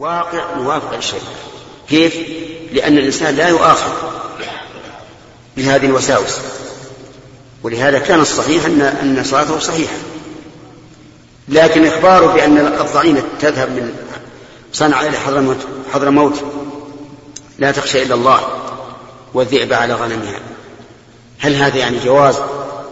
[0.00, 1.20] واقع موافق للشيء
[1.88, 2.16] كيف؟
[2.72, 3.90] لأن الإنسان لا يؤاخذ
[5.56, 6.38] بهذه الوساوس.
[7.62, 9.94] ولهذا كان الصحيح أن أن صلاته صحيحة.
[11.48, 13.92] لكن إخباره بأن الضعينة تذهب من
[14.72, 15.56] صنعاء إلى حضرموت
[15.92, 16.44] حضرموت
[17.58, 18.40] لا تخشى إلا الله
[19.34, 20.40] والذئب على غنمها.
[21.38, 22.38] هل هذا يعني جواز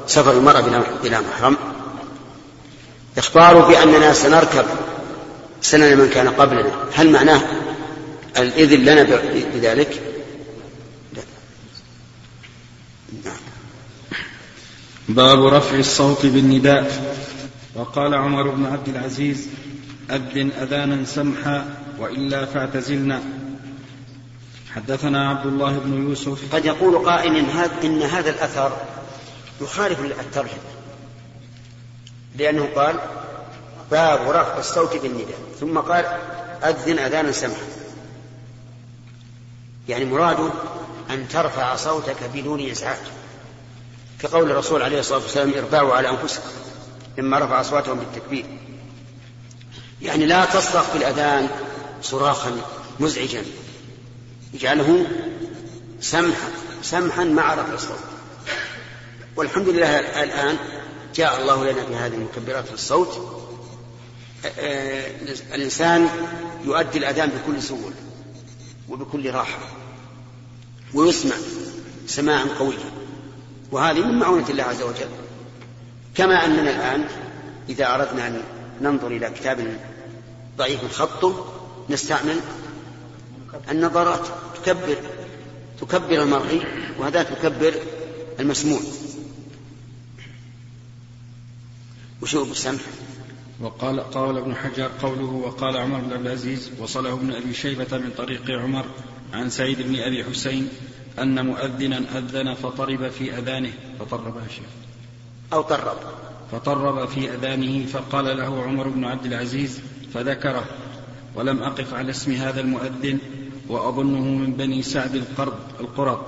[0.06, 0.60] سفر المرأة
[1.02, 1.56] بلا محرم؟
[3.18, 4.64] إخباره بأننا سنركب
[5.60, 6.70] سنن من كان قبلنا.
[6.94, 7.42] هل معناه
[8.38, 9.02] الإذن لنا
[9.54, 10.02] بذلك؟
[15.08, 17.14] باب رفع الصوت بالنداء.
[17.74, 19.48] وقال عمر بن عبد العزيز
[20.10, 21.66] أذن أذانا سمحا
[21.98, 23.22] وإلا فاعتزلنا.
[24.74, 26.54] حدثنا عبد الله بن يوسف.
[26.54, 28.76] قد يقول قائل إن هذا, إن هذا الأثر
[29.60, 30.58] يخالف الترجمة
[32.38, 32.96] لأنه قال
[33.90, 35.38] باب رفع الصوت بالنداء.
[35.60, 36.04] ثم قال
[36.64, 37.66] أذن أذانا سمحا
[39.88, 40.50] يعني مراده
[41.10, 42.98] أن ترفع صوتك بدون إزعاج.
[44.20, 46.48] كقول الرسول عليه الصلاة والسلام اربعوا على أنفسكم
[47.18, 48.44] لما رفع أصواتهم بالتكبير.
[50.02, 51.48] يعني لا تصرخ في الأذان
[52.02, 52.56] صراخا
[53.00, 53.42] مزعجا.
[54.54, 55.06] اجعله
[56.00, 56.48] سمحا
[56.82, 57.98] سمحا مع رفع الصوت.
[59.36, 60.56] والحمد لله الآن
[61.14, 63.37] جاء الله لنا بهذه المكبرات في الصوت.
[65.54, 66.08] الإنسان
[66.64, 67.96] يؤدي الأذان بكل سهولة
[68.88, 69.58] وبكل راحة
[70.94, 71.34] ويسمع
[72.06, 72.90] سماعا قويا
[73.72, 75.08] وهذه من معونة الله عز وجل.
[76.14, 77.08] كما أننا الآن
[77.68, 78.42] إذا أردنا أن
[78.80, 79.78] ننظر إلى كتاب
[80.58, 81.54] ضعيف خطه
[81.90, 82.40] نستعمل
[83.70, 84.96] النظرات تكبر
[85.80, 86.62] تكبر المرئي
[86.98, 87.74] وهذا تكبر
[88.40, 88.80] المسموع.
[92.22, 92.80] وشو بالسمح
[93.60, 98.10] وقال قال ابن حجر قوله وقال عمر بن عبد العزيز وصله ابن أبي شيبة من
[98.18, 98.84] طريق عمر
[99.32, 100.68] عن سعيد بن أبي حسين
[101.18, 104.68] أن مؤذنا أذن فطرب في أذانه فطرب يا شيخ.
[105.52, 105.96] أو طرب.
[106.52, 109.80] فطرب في أذانه فقال له عمر بن عبد العزيز
[110.14, 110.64] فذكره
[111.34, 113.18] ولم أقف على اسم هذا المؤذن
[113.68, 116.18] وأظنه من بني سعد القرض القرض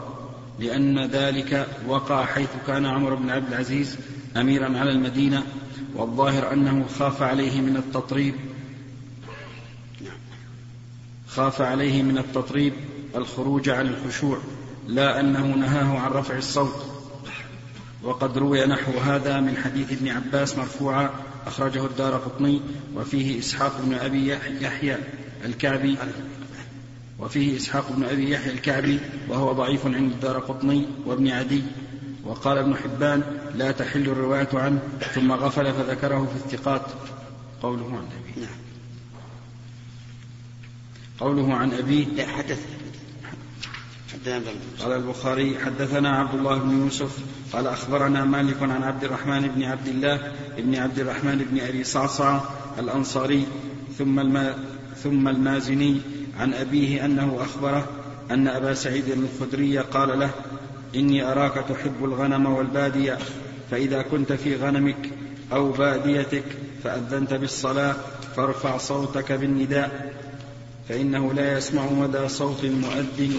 [0.58, 3.98] لأن ذلك وقع حيث كان عمر بن عبد العزيز
[4.36, 5.42] أميرا على المدينة
[5.94, 8.34] والظاهر أنه خاف عليه من التطريب.
[11.28, 12.72] خاف عليه من التطريب
[13.16, 14.38] الخروج عن الخشوع
[14.86, 17.00] لا أنه نهاه عن رفع الصوت.
[18.02, 21.10] وقد روي نحو هذا من حديث ابن عباس مرفوعا
[21.46, 22.60] أخرجه الدار قطني
[22.96, 24.96] وفيه إسحاق بن أبي يحيى
[25.44, 25.96] الكعبي
[27.18, 31.62] وفيه إسحاق بن أبي يحيى الكعبي وهو ضعيف عند الدار قطني وابن عدي
[32.24, 33.22] وقال ابن حبان
[33.54, 34.82] لا تحل الرواية عنه
[35.14, 36.82] ثم غفل فذكره في الثقات.
[37.62, 38.42] قوله عن أبيه.
[38.42, 38.58] نعم.
[41.20, 42.06] قوله عن أبيه.
[42.06, 42.60] لا حدث
[44.80, 47.18] قال البخاري حدثنا عبد الله بن يوسف
[47.52, 52.40] قال أخبرنا مالك عن عبد الرحمن بن عبد الله بن عبد الرحمن بن أبي صعصع
[52.78, 53.46] الأنصاري
[53.98, 54.54] ثم الما
[55.02, 56.00] ثم المازني
[56.40, 57.88] عن أبيه أنه أخبره
[58.30, 60.30] أن أبا سعيد الخدري قال له
[60.94, 63.18] إني أراك تحب الغنم والبادية
[63.70, 65.10] فإذا كنت في غنمك
[65.52, 66.44] أو باديتك
[66.84, 67.96] فأذنت بالصلاة
[68.36, 70.12] فارفع صوتك بالنداء
[70.88, 73.36] فإنه لا يسمع مدى صوت المؤذن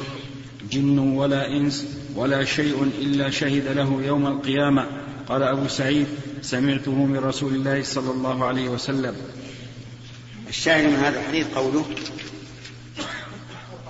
[0.71, 4.85] جن ولا إنس ولا شيء إلا شهد له يوم القيامة.
[5.29, 6.07] قال أبو سعيد
[6.41, 9.15] سمعته من رسول الله صلى الله عليه وسلم.
[10.49, 11.85] الشاهد من هذا الحديث قوله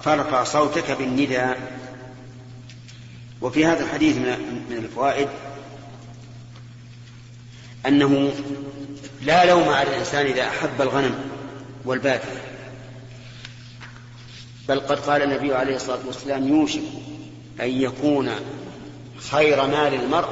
[0.04, 1.81] فارفع صوتك بالنداء
[3.42, 5.28] وفي هذا الحديث من الفوائد
[7.88, 8.32] أنه
[9.22, 11.16] لا لوم على الإنسان إذا أحب الغنم
[11.86, 12.42] والبادية
[14.70, 16.82] بل قد قال النبي عليه الصلاة والسلام يوشك
[17.62, 18.30] أن يكون
[19.32, 20.30] خير مال المرء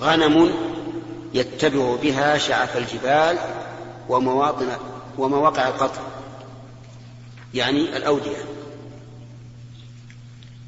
[0.00, 0.50] غنم
[1.34, 3.38] يتبع بها شعف الجبال
[4.08, 4.68] ومواطن
[5.18, 6.02] ومواقع القطر
[7.54, 8.44] يعني الأودية.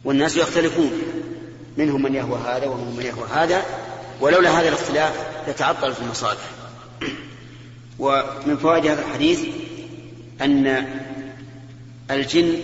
[0.04, 0.92] والناس يختلفون
[1.80, 3.62] منهم من يهوى هذا ومنهم من يهوى هذا
[4.20, 5.14] ولولا هذا الاختلاف
[5.48, 6.50] لتعطلت المصالح
[7.98, 9.40] ومن فوائد هذا الحديث
[10.40, 10.86] أن
[12.10, 12.62] الجن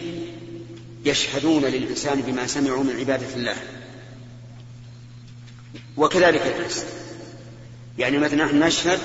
[1.05, 3.57] يشهدون للإنسان بما سمعوا من عبادة الله.
[5.97, 6.87] وكذلك الإنس
[7.99, 8.99] يعني مثلا نحن نشهد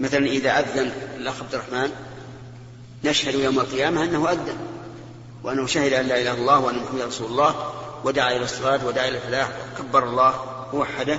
[0.00, 1.90] مثلا إذا أذن الأخ عبد الرحمن
[3.04, 4.56] نشهد يوم القيامة أنه أذن
[5.44, 9.08] وأنه شهد أن لا إله إلا الله وأن محمدا رسول الله ودعا إلى الصلاة ودعا
[9.08, 11.18] إلى الفلاح كبر الله ووحده.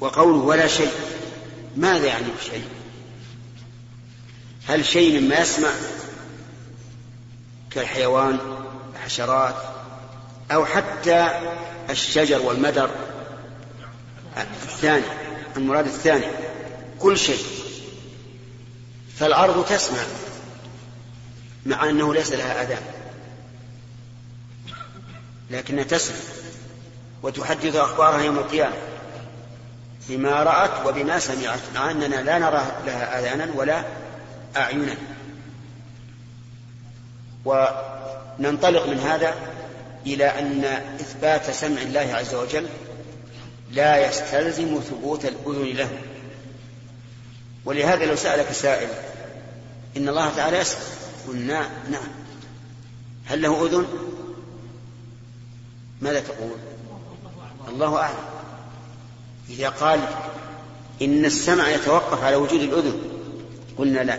[0.00, 0.92] وقوله ولا شيء
[1.76, 2.64] ماذا يعني شيء
[4.68, 5.70] هل شيء مما يسمع
[7.70, 8.38] كالحيوان
[8.94, 9.54] الحشرات
[10.50, 11.28] أو حتى
[11.90, 12.90] الشجر والمدر؟
[14.36, 15.04] الثاني
[15.56, 16.26] المراد الثاني
[16.98, 17.44] كل شيء.
[19.16, 20.02] فالأرض تسمع
[21.66, 22.82] مع أنه ليس لها آذان.
[25.50, 26.16] لكنها تسمع
[27.22, 28.76] وتحدث أخبارها يوم القيامة
[30.08, 33.84] بما رأت وبما سمعت مع أننا لا نرى لها آذانا ولا
[34.56, 34.94] أعينا.
[37.44, 39.34] وننطلق من هذا
[40.06, 40.64] إلى أن
[41.00, 42.66] إثبات سمع الله عز وجل
[43.70, 45.88] لا يستلزم ثبوت الأذن له.
[47.64, 48.88] ولهذا لو سألك سائل
[49.96, 50.80] إن الله تعالى يسمع
[51.28, 52.08] قلنا نعم.
[53.26, 53.86] هل له أذن؟
[56.02, 56.50] ماذا تقول؟
[57.68, 58.24] الله أعلم.
[59.50, 60.00] إذا قال
[61.02, 63.00] إن السمع يتوقف على وجود الأذن
[63.78, 64.18] قلنا لا.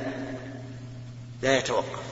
[1.42, 2.04] لا يتوقف.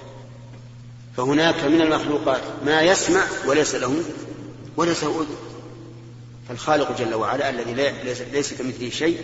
[1.18, 4.04] فهناك من المخلوقات ما يسمع وليس له
[4.78, 5.36] وليس له أذن.
[6.50, 7.94] فالخالق جل وعلا الذي
[8.32, 9.20] ليس كمثله شيء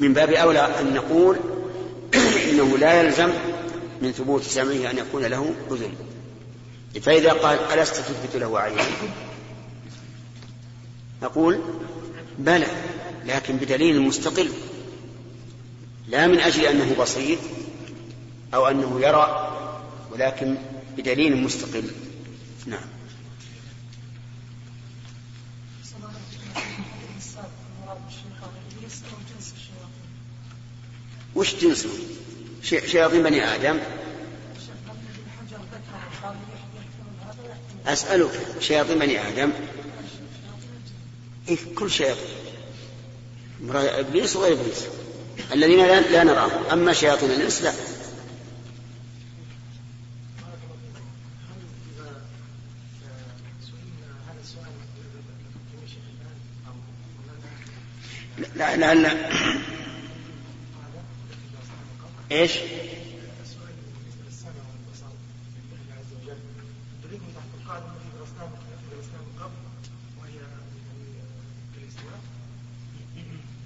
[0.00, 1.36] من باب أولى أن نقول
[2.50, 3.30] إنه لا يلزم
[4.02, 6.07] من ثبوت سمعه أن يكون له أذن.
[7.00, 8.82] فإذا قال ألست تثبت له عينا
[11.22, 11.60] نقول
[12.38, 12.66] بلى
[13.24, 14.50] لكن بدليل مستقل.
[16.08, 17.38] لا من أجل أنه بصير
[18.54, 19.54] أو أنه يرى
[20.12, 20.56] ولكن
[20.96, 21.90] بدليل مستقل.
[22.66, 22.88] نعم.
[31.34, 31.88] وش جنسه؟
[32.62, 33.78] شياطين بني آدم؟
[37.88, 38.30] أسألك
[38.60, 39.52] شياطين بني آدم
[41.48, 42.24] إيه كل شياطين
[43.74, 44.84] إبليس وغير إبليس
[45.52, 46.64] الذين لا نراهم.
[46.72, 47.72] أما شياطين الإنس لا.
[58.56, 59.18] لا لعل
[62.32, 62.52] إيش؟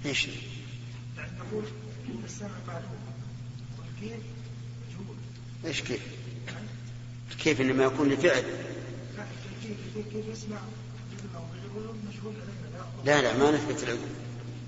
[0.05, 0.27] إيش؟
[1.17, 1.31] يعني
[2.09, 2.99] ان السمع معلوم
[3.77, 4.19] والكيف
[4.89, 5.15] مجهول
[5.65, 6.01] إيش كيف؟
[7.43, 8.43] كيف إنما يكون لفعل؟
[13.05, 14.09] لا لا لا ما نثبت العلم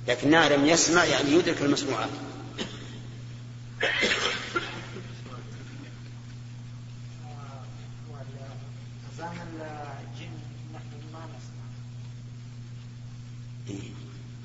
[0.07, 2.09] لكن نعلم يسمع يعني يدرك المسموعات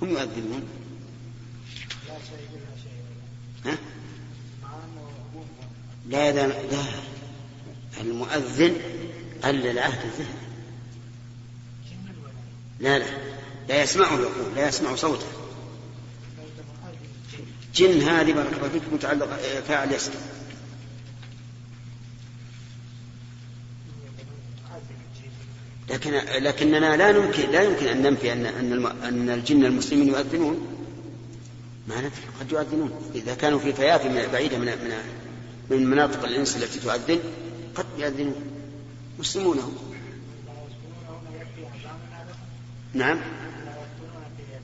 [0.02, 0.62] هم يؤذنون
[3.64, 3.78] ها؟
[6.08, 6.84] لا لا لا
[8.00, 8.76] المؤذن
[9.44, 10.50] ألا العهد الذهني
[12.80, 13.06] لا لا.
[13.68, 15.26] لا يسمعه يقول لا يسمع صوته.
[17.74, 19.36] جن هذه بارك الله فيك متعلقة
[19.68, 20.14] فاعل يسمع
[25.90, 26.10] لكن
[26.42, 30.66] لكننا لا يمكن لا يمكن أن ننفي أن أن أن الجن المسلمين يؤذنون.
[31.88, 33.12] ما نفي قد يؤذنون.
[33.14, 34.94] إذا كانوا في فيافي بعيدة من من
[35.70, 37.18] من مناطق الإنس التي تؤذن
[37.74, 38.59] قد يؤذنون.
[39.20, 39.76] مسلمون هم
[42.94, 43.20] نعم.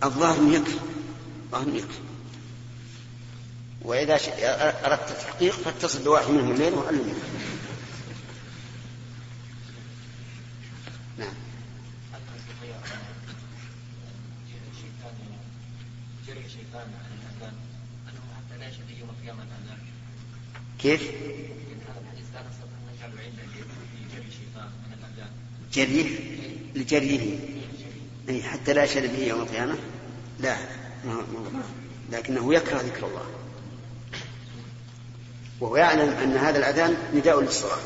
[0.04, 0.78] الظاهر يكفي
[1.44, 1.98] الظاهر يكفي
[3.82, 4.14] وإذا
[4.84, 7.14] أردت التحقيق فاتصل بواحد منهم الليل وعلمه
[11.18, 11.34] نعم.
[20.78, 21.10] كيف؟
[25.76, 26.18] جريه
[26.74, 27.38] لجريه
[28.28, 29.74] أي حتى لا يشهد به يوم القيامة؟
[30.40, 30.56] لا.
[32.12, 33.26] لكنه يكره ذكر الله.
[35.60, 37.78] وهو يعلم أن هذا الأذان نداء للصلاة.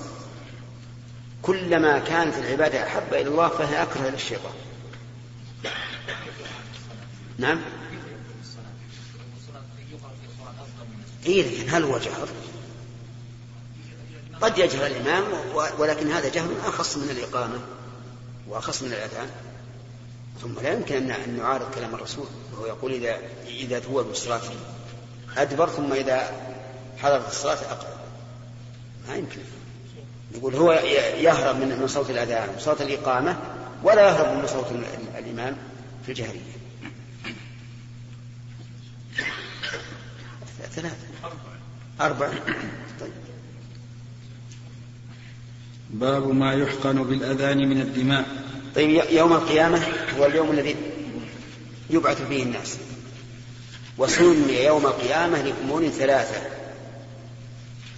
[1.42, 4.52] كلما كانت العبادة أحب إلى الله فهي أكره إلى الشيطان.
[7.38, 7.60] نعم؟
[11.26, 12.28] إيه لكن هل هو جهر؟
[14.40, 15.24] قد يجهر الإمام
[15.78, 17.60] ولكن هذا جهر أخص من الإقامة.
[18.50, 19.30] وأخص من الأذان.
[20.42, 22.26] ثم لا يمكن أن نعارض كلام الرسول.
[22.52, 24.40] وهو يقول إذا إذا هو بالصلاة
[25.36, 26.32] أدبر ثم إذا
[26.98, 27.94] حضرت الصلاة أقبل.
[29.08, 29.40] ما يمكن.
[30.34, 33.36] يقول هو يهرب من صوت الأذان وصوت الإقامة
[33.82, 34.66] ولا يهرب من صوت
[35.18, 35.56] الإمام
[36.06, 36.40] في الجهرية.
[40.70, 40.96] ثلاثة.
[42.00, 42.28] أربع
[43.00, 43.12] طيب
[45.92, 48.24] باب ما يحقن بالأذان من الدماء.
[48.74, 49.82] طيب يوم القيامة
[50.18, 50.76] هو اليوم الذي
[51.90, 52.78] يبعث فيه الناس.
[53.98, 56.42] وسمي يوم القيامة لأمور ثلاثة.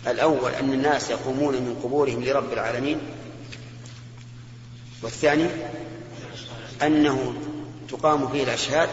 [0.07, 2.99] الأول أن الناس يقومون من قبورهم لرب العالمين.
[5.03, 5.47] والثاني
[6.83, 7.35] أنه
[7.89, 8.89] تقام فيه الأشهاد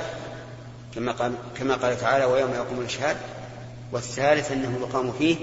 [0.96, 3.18] كما قال, كما قال تعالى ويوم يقوم الأشهاد.
[3.92, 5.36] والثالث أنه يقام فيه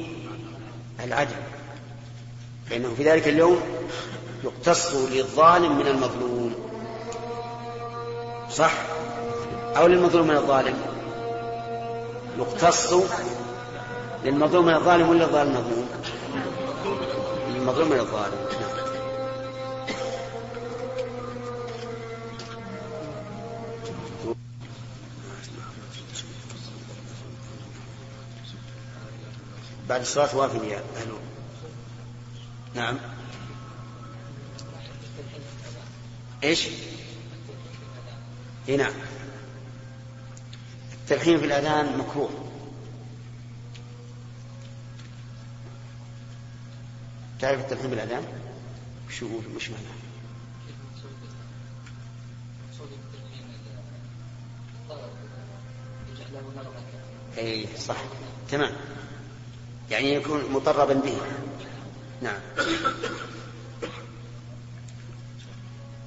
[1.05, 1.37] العدل.
[2.71, 3.61] فإنه في ذلك اليوم
[4.45, 6.55] يقتص للظالم من المظلوم.
[8.51, 8.73] صح؟
[9.77, 10.75] أو للمظلوم من الظالم؟
[12.39, 12.95] يقتص
[14.25, 15.89] للمظلوم من الظالم ولا الظالم مظلوم؟
[17.55, 18.47] للمظلوم من الظالم.
[29.89, 31.11] بعد الصلاة وافد يا أهل
[32.77, 32.99] نعم
[36.45, 36.69] إيش؟
[38.69, 38.93] إي نعم
[40.93, 42.31] التلحين في الأذان مكروه
[47.41, 48.25] تعرف التلحين بالأذان؟
[49.09, 49.97] وش وش معناه؟
[57.39, 57.97] إي صح
[58.51, 58.73] تمام
[59.91, 61.19] يعني يكون مطربا به
[62.23, 62.41] نعم.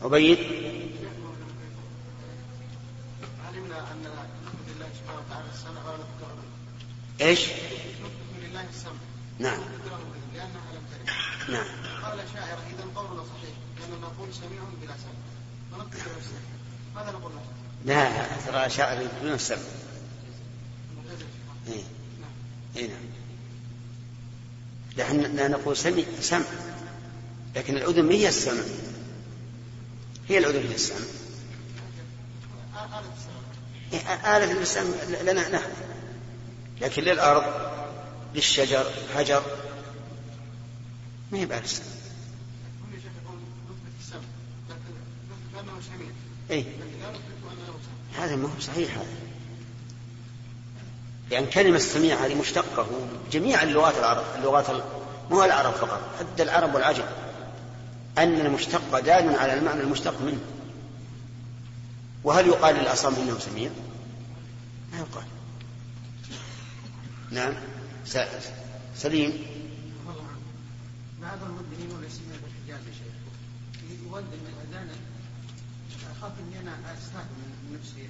[0.01, 0.37] عبيد
[3.47, 4.03] علمنا ان
[4.67, 5.81] لله سبحانه وتعالى السمع؟
[8.41, 8.91] لله السمع
[9.39, 9.59] نعم.
[10.33, 11.09] لانها لم ترد
[11.53, 11.65] نعم.
[12.03, 15.83] قال الشاعر اذا قولنا صحيح لاننا نقول سميع بلا سمع
[16.95, 17.31] ماذا نقول؟
[17.85, 19.57] لا ترى شاعر بدون السمع.
[21.67, 21.83] اي
[22.81, 22.99] نعم نعم.
[24.98, 26.46] نحن لا نقول سمع سمع.
[27.55, 28.63] لكن الأذن هي السمع.
[30.29, 31.05] هي الأذن هي السمع.
[34.38, 35.72] آلة السمع لنا نحن.
[36.81, 37.69] لكن للأرض
[38.36, 39.43] للشجر حجر
[41.31, 41.86] ما هي بآلة السمع
[46.51, 46.65] اي
[48.17, 49.28] هذا ما هو صحيح هذا.
[51.31, 52.88] لأن كلمة السميع هذه مشتقة
[53.31, 54.65] جميع اللغات العرب اللغات
[55.31, 57.03] مو العرب فقط حتى العرب والعجم.
[58.17, 60.39] أن المشتق دال على المعنى المشتق منه.
[62.24, 63.71] وهل يقال للأصم إنه سميع؟
[64.91, 65.24] ما يقال.
[67.31, 67.53] نعم.
[68.95, 69.45] سليم.
[71.21, 73.13] بعض المدمنين والذين بالحجاز يا شيخ.
[74.03, 74.89] يودن من الأذان
[76.17, 77.25] أخاف إني أنا استاذن
[77.63, 78.09] من نفسي.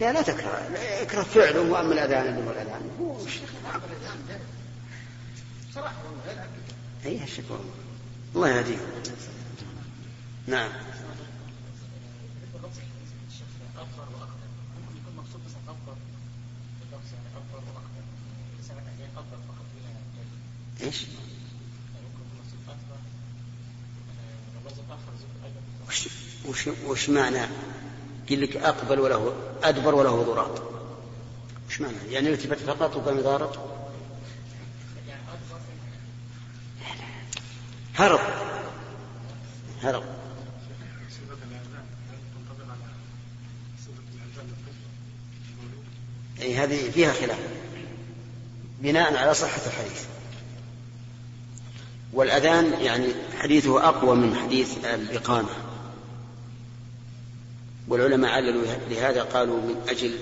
[0.00, 0.68] لا لا تكره.
[1.02, 2.90] اكره فعله وأما الأذان اللي هو الأذان.
[3.00, 3.16] هو
[5.74, 5.94] صراحة
[7.06, 7.60] أي الشكر
[8.34, 8.78] الله يهديك
[10.46, 10.70] نعم.
[20.82, 21.06] إيش؟
[25.88, 26.08] وش,
[26.46, 27.46] وش, وش معنى
[28.30, 29.32] قل لك أقبل وله
[29.62, 30.62] أدبر وله ضراط.
[31.68, 33.58] وش معنى؟ يعني التفت فقط وكان ضارط
[37.98, 38.20] هرب.
[39.82, 40.02] هرب.
[46.42, 47.38] أي هذه فيها خلاف.
[48.80, 50.04] بناء على صحة الحديث.
[52.12, 53.06] والأذان يعني
[53.38, 55.67] حديثه أقوى من حديث الإقامة.
[57.88, 60.18] والعلماء عللوا لهذا قالوا من أجل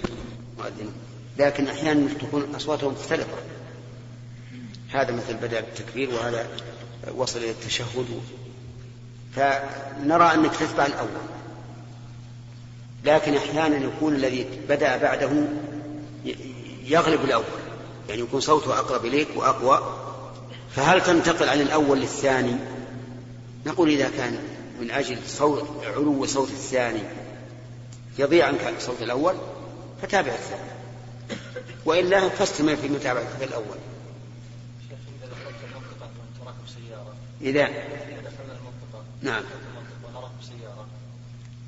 [0.58, 0.92] مؤذن.
[1.38, 3.36] لكن أحيانا تكون أصواتهم مختلفة.
[4.90, 6.46] هذا مثل بدأ بالتكبير وهذا
[7.16, 8.06] وصل إلى التشهد.
[9.34, 11.08] فنرى أنك تتبع الأول.
[13.04, 15.30] لكن أحيانا يكون الذي بدأ بعده
[16.84, 17.44] يغلب الأول.
[18.08, 19.96] يعني يكون صوته أقرب إليك وأقوى.
[20.76, 22.56] فهل تنتقل عن الأول للثاني؟
[23.66, 24.38] نقول إذا كان
[24.80, 27.02] من أجل صوت علو صوت الثاني
[28.18, 29.34] يضيع عنك الصوت الأول
[30.02, 30.70] فتابع الثاني.
[31.84, 33.76] وإلا فاستمر في متابعة الأول.
[37.40, 39.42] إذا دخلنا المنطقة نعم.
[40.04, 40.86] ونرى بسيارة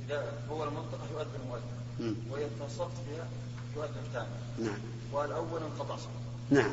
[0.06, 3.26] إذا هو المنطقة يؤذن مؤذن وإذا توسطت فيها
[3.76, 4.26] يؤذن ثاني
[4.58, 4.78] نعم.
[5.12, 6.70] والأول انقطع صلاة نعم.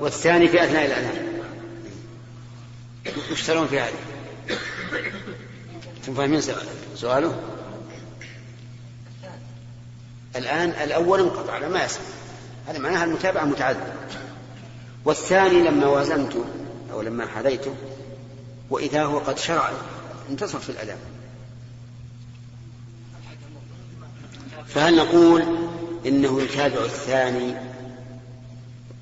[0.00, 1.42] والثاني في أثناء الأذان.
[3.30, 3.92] يشترون في هذا؟
[5.96, 6.40] أنتم فاهمين
[6.94, 7.57] سؤاله؟
[10.36, 12.04] الآن الأول انقطع لا ما يسمع
[12.68, 13.94] هذا معناها المتابعة متعذرة
[15.04, 16.44] والثاني لما وازنته
[16.92, 17.74] أو لما حذيته
[18.70, 19.70] وإذا هو قد شرع
[20.30, 20.98] انتصر في الأذان
[24.66, 25.44] فهل نقول
[26.06, 27.54] إنه يتابع الثاني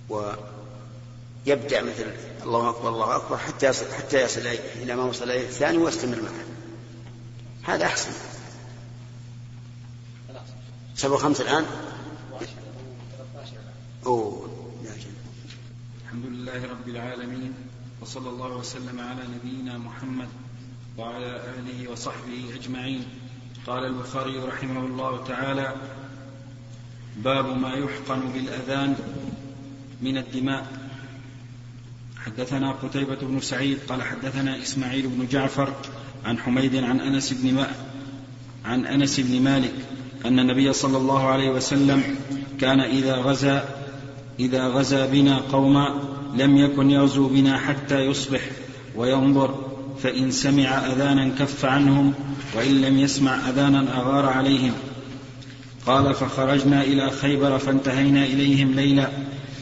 [0.09, 2.07] ويبدأ مثل
[2.45, 4.41] الله أكبر الله أكبر حتى يصل حتى يصل
[4.83, 6.45] إلى ما وصل إليه الثاني ويستمر معه؟
[7.75, 8.11] هذا أحسن.
[10.97, 11.65] سبع خمس الآن؟
[14.07, 14.49] أوه
[16.05, 17.53] الحمد لله رب العالمين
[18.01, 20.29] وصلى الله وسلم على نبينا محمد
[20.99, 23.05] وعلى آله وصحبه أجمعين.
[23.67, 25.75] قال البخاري رحمه الله تعالى
[27.17, 28.97] باب ما يحقن بالأذان
[30.03, 30.67] من الدماء.
[32.19, 35.75] حدثنا قتيبة بن سعيد قال حدثنا إسماعيل بن جعفر
[36.25, 37.67] عن حميد عن أنس بن
[38.65, 39.75] عن أنس بن مالك
[40.27, 42.03] أن النبي صلى الله عليه وسلم
[42.61, 43.65] كان إذا غزا
[44.41, 45.95] إذا غزا بنا قوما
[46.37, 48.41] لم يكن يغزو بنا حتى يصبح
[48.97, 49.55] وينظر
[50.03, 52.13] فإن سمع أذانا كف عنهم
[52.57, 54.73] وإن لم يسمع أذانا أغار عليهم.
[55.87, 59.09] قال فخرجنا إلى خيبر فانتهينا إليهم ليلا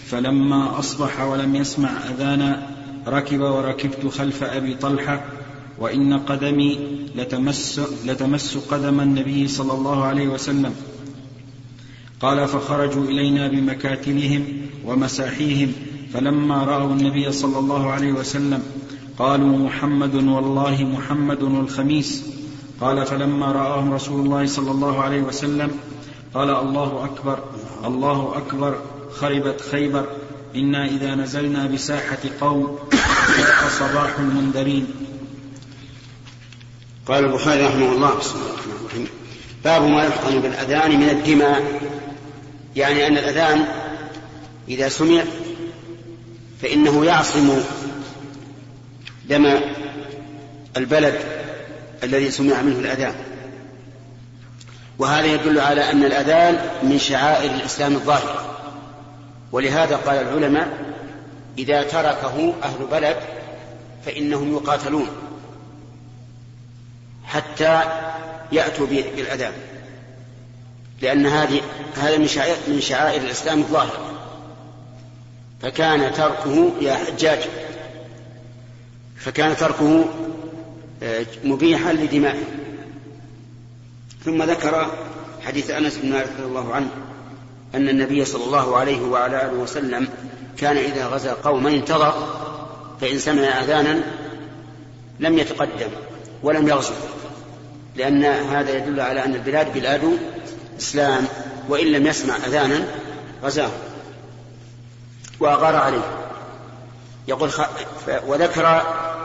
[0.07, 2.69] فلما أصبح ولم يسمع أذانا
[3.07, 5.25] ركب وركبت خلف أبي طلحة
[5.79, 10.75] وإن قدمي لتمس, لتمس قدم النبي صلى الله عليه وسلم.
[12.21, 14.45] قال فخرجوا إلينا بمكاتلهم
[14.87, 15.73] ومساحيهم
[16.13, 18.63] فلما رأوا النبي صلى الله عليه وسلم
[19.19, 22.25] قالوا محمد والله محمد الخميس.
[22.81, 25.71] قال فلما رآهم رسول الله صلى الله عليه وسلم
[26.35, 27.39] قال الله أكبر
[27.85, 28.79] الله أكبر
[29.11, 30.07] خربت خيبر
[30.57, 32.79] إنا إذا نزلنا بساحة قوم
[33.79, 34.87] صباح المنذرين.
[37.07, 39.09] قال البخاري رحمه الله بسم الله الرحمن الرحيم
[39.65, 41.81] باب ما يحقن بالأذان من الدماء.
[42.77, 43.65] يعني أن الأذان
[44.69, 45.23] إذا سمع
[46.63, 47.61] فإنه يعصم
[49.29, 49.61] دم
[50.77, 51.15] البلد
[52.03, 53.15] الذي سمع منه الأذان.
[54.99, 58.57] وهذا يدل على أن الأذان من شعائر الإسلام الظاهرة
[59.53, 60.69] ولهذا قال العلماء
[61.59, 63.17] إذا تركه أهل بلد
[64.07, 65.09] فإنهم يقاتلون.
[67.35, 67.83] حتى
[68.53, 69.53] يأتوا بالأذان
[71.03, 71.61] لأن هذه
[71.97, 74.15] هذا من شعائر من شعائر الإسلام الظاهرة
[75.63, 77.39] فكان تركه يا حجاج.
[79.17, 80.05] فكان تركه
[81.03, 82.45] آه، مبيحا لدمائه.
[84.25, 84.91] ثم ذكر
[85.43, 86.89] حديث أنس بن مالك رضي الله عنه
[87.75, 90.09] أن النبي صلى الله عليه وعلى آله وسلم
[90.57, 92.15] كان إذا غزا قوما انتظر
[93.01, 94.05] فإن سمع أذانا
[95.21, 95.91] لم يتقدم
[96.43, 96.95] ولم يغزو.
[97.97, 100.19] لأن هذا يدل على أن البلاد بلاد
[100.79, 101.25] إسلام
[101.69, 102.85] وإن لم يسمع أذانا
[103.43, 103.71] غزاة.
[105.41, 106.27] وأغار عليه.
[107.29, 107.61] يقول خ...
[108.27, 108.83] وذكر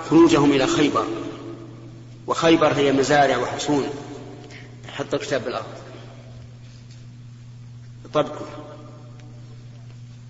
[0.10, 1.06] خروجهم إلى خيبر.
[2.28, 3.90] وخيبر هي مزارع وحصون.
[4.94, 5.66] حط الكتاب بالأرض.
[8.14, 8.46] طبقه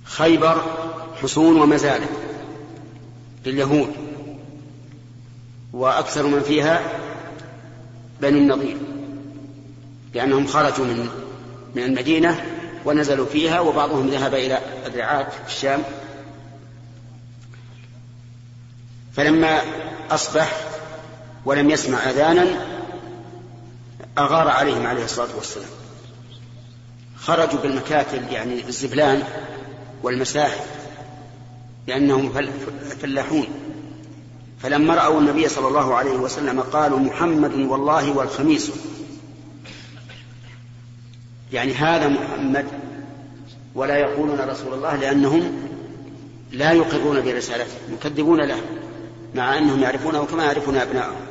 [0.04, 0.63] خيبر
[1.21, 2.08] حصون ومزارع
[3.45, 3.93] لليهود.
[5.73, 6.82] وأكثر من فيها
[8.21, 8.77] بني النضير
[10.13, 11.10] لأنهم خرجوا من
[11.75, 12.45] من المدينة
[12.86, 15.84] ونزلوا فيها وبعضهم ذهب إلى الرعاة في الشام.
[19.13, 19.62] فلما
[20.12, 20.62] أصبح
[21.45, 22.45] ولم يسمع أذانا
[24.17, 25.69] أغار عليهم عليه الصلاة والسلام.
[27.17, 29.23] خرجوا بالمكاتل يعني الزبلان
[30.03, 30.65] والمساحف
[31.88, 32.49] لأنهم
[33.01, 33.47] فلاحون.
[34.62, 38.72] فلما رأوا النبي صلى الله عليه وسلم قالوا محمد والله والخميس.
[41.54, 42.65] يعني هذا محمد
[43.76, 45.69] ولا يقولون رسول الله لأنهم
[46.52, 48.62] لا يقرون برسالته يكذبون له
[49.36, 51.22] مع أنهم يعرفونه كما يعرفون أبنائهم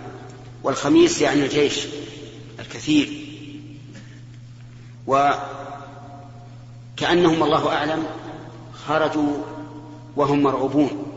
[0.62, 1.87] والخميس يعني الجيش
[2.61, 3.27] الكثير.
[5.07, 5.43] وكأنهم
[7.43, 8.07] الله أعلم
[8.87, 9.37] خرجوا
[10.17, 11.08] وهم مرعوبون.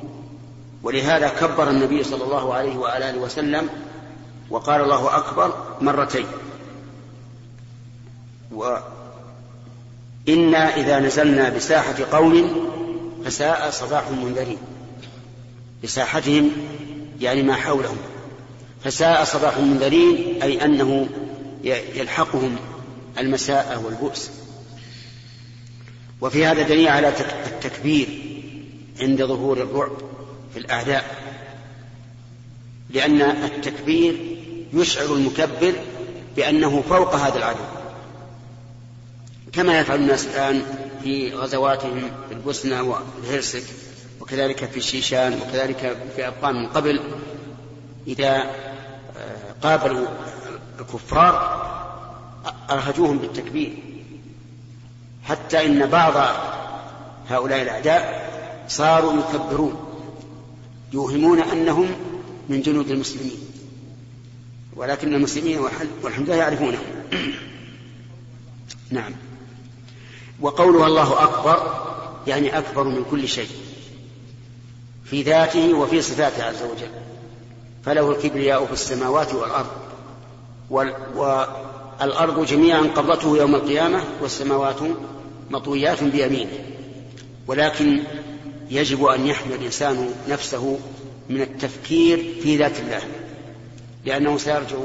[0.83, 3.69] ولهذا كبر النبي صلى الله عليه وعلى آله وسلم
[4.49, 6.25] وقال الله أكبر مرتين.
[8.51, 8.83] وإنا
[10.75, 12.51] إذا نزلنا بساحة قوم
[13.25, 14.57] فساء صباح المنذرين
[15.83, 16.51] بساحتهم
[17.19, 17.97] يعني ما حولهم.
[18.83, 21.07] فساء صباح المنذرين أي أنه
[21.95, 22.55] يلحقهم
[23.19, 24.31] المساءة والبؤس.
[26.21, 27.13] وفي هذا دليل على
[27.45, 28.07] التكبير
[29.01, 30.10] عند ظهور الرعب.
[30.53, 31.05] في الأعداء
[32.89, 34.37] لأن التكبير
[34.73, 35.73] يشعر المكبر
[36.35, 37.63] بأنه فوق هذا العدو
[39.53, 40.63] كما يفعل الناس الآن
[41.03, 43.63] في غزواتهم في البوسنة والهرسك
[44.21, 47.01] وكذلك في الشيشان وكذلك في أفغان من قبل
[48.07, 48.35] إذا
[49.17, 50.07] آه، قابلوا
[50.79, 51.61] الكفار
[52.69, 53.73] أرهجوهم بالتكبير.
[55.23, 56.13] حتى إن بعض
[57.29, 58.31] هؤلاء الأعداء
[58.67, 59.90] صاروا يكبرون.
[60.93, 61.89] يوهمون أنهم
[62.49, 63.39] من جنود المسلمين.
[64.75, 65.59] ولكن المسلمين
[66.03, 66.83] والحمد لله يعرفونهم.
[68.91, 69.13] نعم.
[70.41, 71.85] وقولها الله أكبر
[72.27, 73.49] يعني أكبر من كل شيء.
[75.05, 76.91] في ذاته وفي صفاته عز وجل.
[77.85, 79.71] فله الكبرياء في السماوات والأرض.
[81.15, 84.79] والأرض جميعا قبضته يوم القيامة والسماوات
[85.51, 86.71] مطويات بيمينه.
[87.47, 88.03] ولكن
[88.71, 90.79] يجب أن يحمل الإنسان نفسه
[91.29, 93.01] من التفكير في ذات الله
[94.05, 94.77] لأنه سيرجع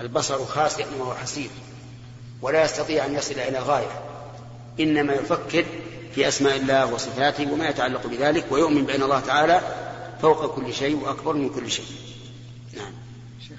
[0.00, 1.50] البصر خاسئا وهو حسير
[2.42, 4.02] ولا يستطيع أن يصل إلى غاية
[4.80, 5.64] إنما يفكر
[6.14, 9.60] في أسماء الله وصفاته وما يتعلق بذلك ويؤمن بأن الله تعالى
[10.22, 11.86] فوق كل شيء وأكبر من كل شيء.
[12.76, 12.92] نعم.
[13.48, 13.58] شيخ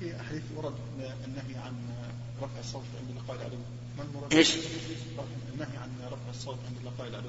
[0.00, 1.72] في حديث ورد النهي عن
[2.42, 3.56] رفع الصوت عند لقاء العدو.
[3.98, 4.54] ما المراد؟ إيش؟
[5.54, 7.28] النهي عن رفع الصوت عند لقاء العدو.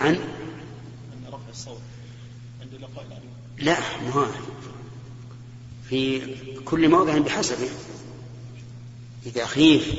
[0.00, 1.80] عن عن رفع الصوت.
[2.62, 3.22] عند لقاء
[3.58, 3.76] لا
[4.14, 4.30] ما
[5.88, 6.34] في
[6.64, 7.68] كل موضع بحسبه
[9.26, 9.94] إذا خيف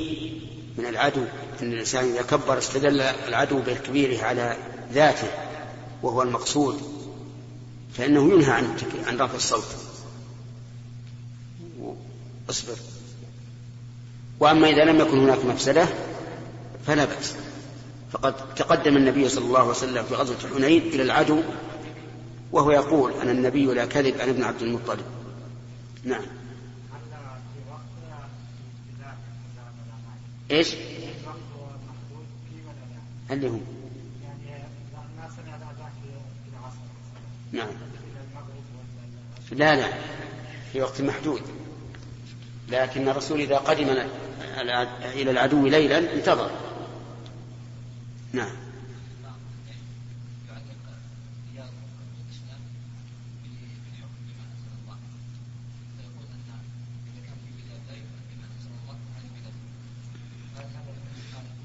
[0.78, 1.24] من العدو
[1.62, 4.56] أن الإنسان إذا كبر استدل العدو بكبيره على
[4.92, 5.28] ذاته
[6.02, 6.80] وهو المقصود
[7.94, 9.76] فإنه ينهى عن عن رفع الصوت.
[12.50, 12.76] اصبر
[14.40, 15.88] وأما إذا لم يكن هناك مفسدة
[16.86, 17.34] فلا بأس.
[18.10, 21.42] فقد تقدم النبي صلى الله عليه وسلم في غزوة حنين إلى العدو
[22.52, 25.04] وهو يقول أنا النبي لا كذب أنا ابن عبد المطلب.
[26.04, 26.22] نعم.
[30.50, 30.74] إيش؟
[33.30, 33.60] اللي هم
[37.52, 37.68] نعم.
[39.52, 39.92] لا لا.
[40.72, 41.42] في وقت محدود.
[42.68, 43.86] لكن الرسول إذا قدم
[45.14, 46.50] إلى العدو ليلا انتظر.
[48.32, 48.50] نعم.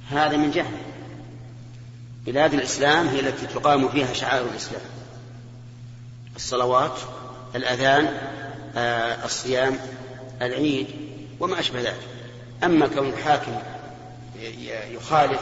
[0.10, 0.66] هذا من جهل.
[2.26, 4.82] بلاد الإسلام هي التي تقام فيها شعائر الإسلام.
[6.36, 7.00] الصلوات
[7.56, 8.06] الأذان
[8.78, 9.80] آه، الصيام
[10.42, 10.88] العيد
[11.40, 12.08] وما أشبه ذلك.
[12.64, 13.60] أما كون الحاكم
[14.92, 15.42] يخالف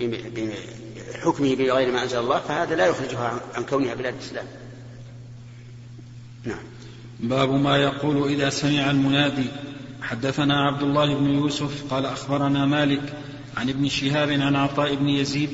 [0.00, 4.46] بحكمه بغير ما أنزل الله فهذا لا يخرجها عن كونها بلاد الإسلام.
[6.44, 6.64] نعم.
[7.20, 9.46] باب ما يقول إذا سمع المنادي.
[10.02, 13.12] حدثنا عبد الله بن يوسف قال أخبرنا مالك
[13.56, 15.50] عن ابن شهاب عن عطاء بن يزيد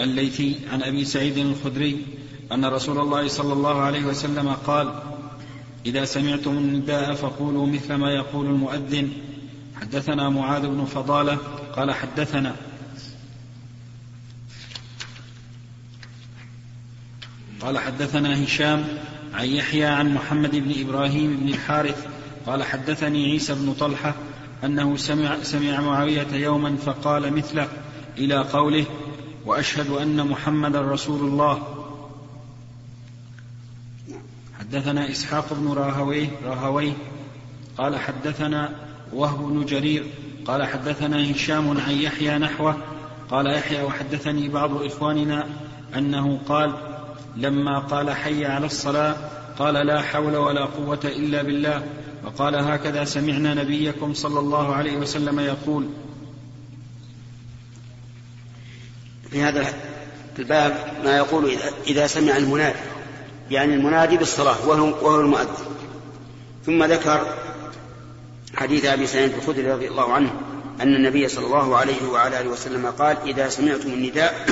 [0.00, 2.06] الليثي عن أبي سعيد الخدري
[2.52, 4.94] أن رسول الله صلى الله عليه وسلم قال
[5.86, 9.08] إذا سمعتم النداء فقولوا مثل ما يقول المؤذن.
[9.80, 11.38] حدثنا معاذ بن فضالة
[11.76, 12.56] قال حدثنا
[17.64, 18.84] قال حدثنا هشام
[19.34, 22.06] عن يحيى عن محمد بن إبراهيم بن الحارث
[22.46, 24.14] قال حدثني عيسى بن طلحة
[24.64, 27.68] أنه سمع, سمع معاوية يوما فقال مثله
[28.18, 28.86] إلى قوله
[29.46, 31.62] وأشهد أن محمدا رسول الله.
[34.60, 36.92] حدثنا إسحاق بن راهويه راهويه
[37.78, 38.76] قال حدثنا
[39.12, 40.04] وهب بن جرير
[40.46, 42.76] قال حدثنا هشام عن يحيى نحوه
[43.30, 45.46] قال يحيى وحدثني بعض إخواننا
[45.96, 46.93] أنه قال
[47.36, 49.16] لما قال حي على الصلاة
[49.58, 51.82] قال لا حول ولا قوة إلا بالله.
[52.24, 55.88] وقال هكذا سمعنا نبيكم صلى الله عليه وسلم يقول.
[59.30, 59.74] في هذا
[60.38, 61.52] الباب ما يقول
[61.86, 62.78] إذا سمع المنادي.
[63.50, 65.64] يعني المنادي بالصلاة وهو, وهو المؤذن.
[66.66, 67.26] ثم ذكر
[68.56, 70.30] حديث أبي سعيد الخدري رضي الله عنه
[70.80, 74.46] أن النبي صلى الله عليه وعلى آله وسلم قال إذا سمعتم النداء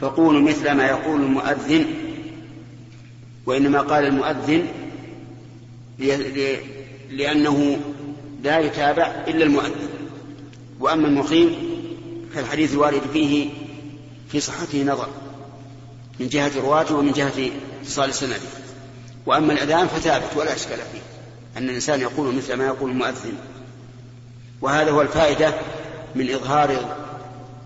[0.00, 1.86] فقولوا مثل ما يقول المؤذن
[3.46, 4.66] وإنما قال المؤذن
[7.10, 7.78] لأنه
[8.42, 9.88] لا يتابع إلا المؤذن.
[10.80, 11.56] وأما المقيم
[12.34, 13.48] فالحديث الوارد فيه
[14.28, 15.08] في صحته نظر
[16.20, 17.50] من جهة رواته ومن جهة
[17.82, 18.36] اتصال سنده.
[19.26, 21.00] وأما الأذان فثابت ولا إشكال فيه
[21.56, 23.32] أن الإنسان يقول مثل ما يقول المؤذن.
[24.60, 25.54] وهذا هو الفائدة
[26.14, 26.96] من إظهار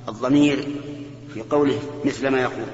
[0.08, 0.68] الضمير
[1.34, 2.66] في قوله مثل ما يقول.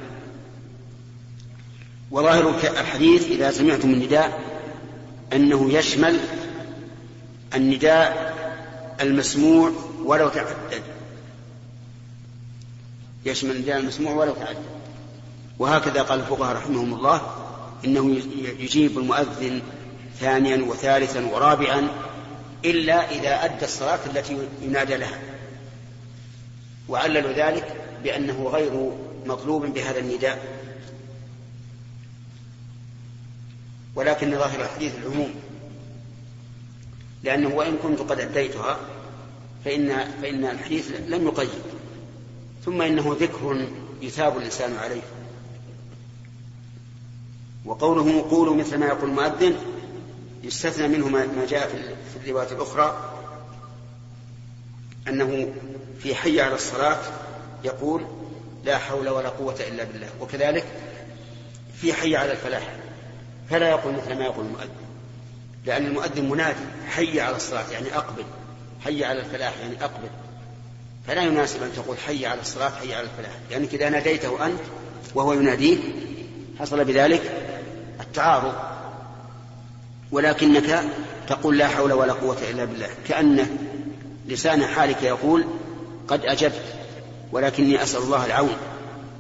[2.11, 4.41] وظاهر الحديث إذا سمعتم النداء
[5.33, 6.21] أنه يشمل
[7.55, 8.35] النداء
[9.01, 9.73] المسموع
[10.05, 10.83] ولو تعدد.
[13.25, 14.65] يشمل النداء المسموع ولو تعدد.
[15.59, 17.21] وهكذا قال الفقهاء رحمهم الله
[17.85, 18.17] إنه
[18.59, 19.63] يجيب المؤذن
[20.21, 21.89] ثانيا وثالثا ورابعا
[22.65, 25.19] إلا إذا أدى الصلاة التي ينادى لها.
[26.89, 28.93] وعللوا ذلك بأنه غير
[29.27, 30.61] مطلوب بهذا النداء.
[33.95, 35.35] ولكن ظاهر الحديث العموم
[37.23, 38.79] لأنه وإن كنت قد أديتها
[39.65, 41.63] فإن فإن الحديث لم يقيد
[42.65, 43.67] ثم إنه ذكر
[44.03, 45.03] يثاب الإنسان عليه.
[47.65, 49.57] وقوله قولوا مثل ما يقول المؤذن
[50.43, 51.69] يستثنى منه ما جاء
[52.13, 53.15] في الروايات الأخرى
[55.09, 55.53] أنه
[55.99, 56.99] في حي على الصلاة
[57.65, 58.07] يقول
[58.65, 60.65] لا حول ولا قوة إلا بالله وكذلك
[61.81, 62.77] في حي على الفلاح
[63.51, 64.69] فلا يقول مثل ما يقول المؤذن
[65.67, 68.25] لأن المؤذن منادي حي على الصلاة يعني أقبل
[68.85, 70.09] حي على الفلاح يعني أقبل
[71.07, 74.61] فلا يناسب أن تقول حي على الصلاة حي على الفلاح لأنك إذا ناديته أنت
[75.15, 75.79] وهو يناديه
[76.59, 77.23] حصل بذلك
[78.01, 78.55] التعارض
[80.13, 80.85] ولكنك
[81.29, 83.57] تقول لا حول ولا قوة إلا بالله كأن
[84.27, 85.45] لسان حالك يقول
[86.09, 86.80] قد أجبت.
[87.33, 88.57] ولكني أسأل الله العون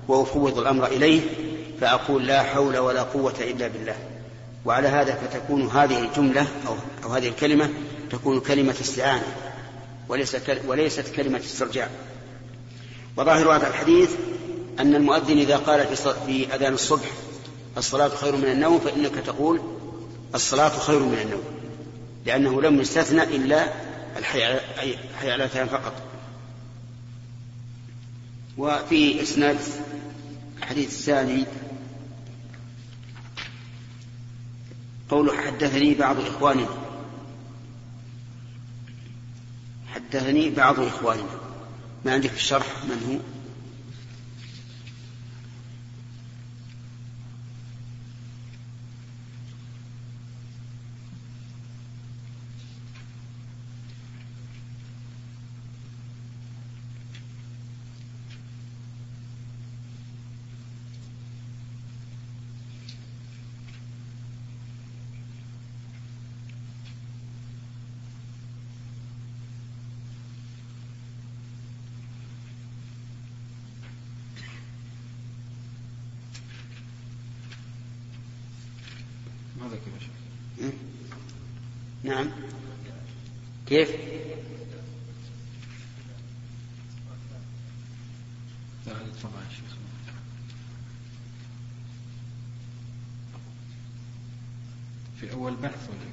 [0.08, 1.20] وأفوض الأمر إليه
[1.80, 3.96] فأقول لا حول ولا قوة إلا بالله.
[4.64, 7.70] وعلى هذا فتكون هذه الجملة أو, أو هذه الكلمة
[8.10, 9.36] تكون كلمة استعانة
[10.66, 11.88] وليست كلمة استرجاع.
[13.16, 14.10] وظاهر هذا الحديث
[14.80, 15.86] أن المؤذن إذا قال
[16.26, 17.10] في أذان الصبح
[17.76, 19.60] الصلاة خير من النوم فإنك تقول
[20.34, 21.42] الصلاة خير من النوم
[22.26, 23.66] لأنه لم يستثنى إلا
[24.16, 25.92] الحيالتان فقط.
[28.60, 29.58] وفي إسناد
[30.58, 31.44] الحديث الثاني
[35.10, 36.68] قوله حدثني بعض إخواننا
[39.94, 41.40] حدثني بعض إخواننا
[42.04, 43.39] ما عندك في الشرح من هو؟
[82.04, 82.30] نعم.
[83.66, 83.90] كيف؟
[95.20, 96.10] في أول بحث ولا؟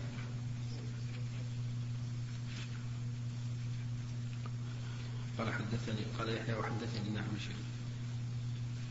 [5.37, 7.09] قال حدثني قال يحيى وحدثني.
[7.09, 7.55] نعم شيخ.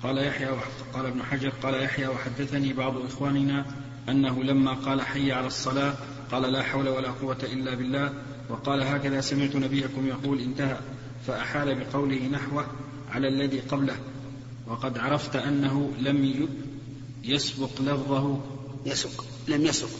[0.02, 0.48] قال يحيى
[0.92, 5.94] قال ابن حجر قال يحيى وحدثني بعض إخواننا أنه لما قال حي على الصلاة
[6.32, 8.12] قال لا حول ولا قوة إلا بالله
[8.48, 10.78] وقال هكذا سمعت نبيكم يقول انتهى
[11.26, 12.66] فأحال بقوله نحوه
[13.10, 13.96] على الذي قبله
[14.66, 16.48] وقد عرفت أنه لم
[17.24, 18.40] يسبق لفظه.
[18.86, 19.90] يسق لم يسق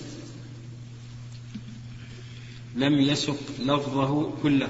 [2.77, 4.69] لم يسق لفظه كله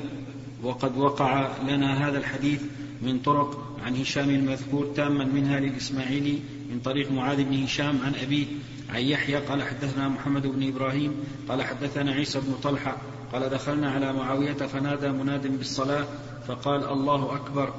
[0.62, 2.62] وقد وقع لنا هذا الحديث
[3.03, 6.38] من طرق عن هشام المذكور تاما منها للإسماعيلي
[6.70, 8.46] من طريق معاذ بن هشام عن أبيه
[8.94, 11.14] عن يحيى قال حدثنا محمد بن إبراهيم
[11.49, 12.96] قال حدثنا عيسى بن طلحة
[13.33, 16.05] قال دخلنا على معاوية فنادى مناد بالصلاة
[16.49, 17.72] فقال الله أكبر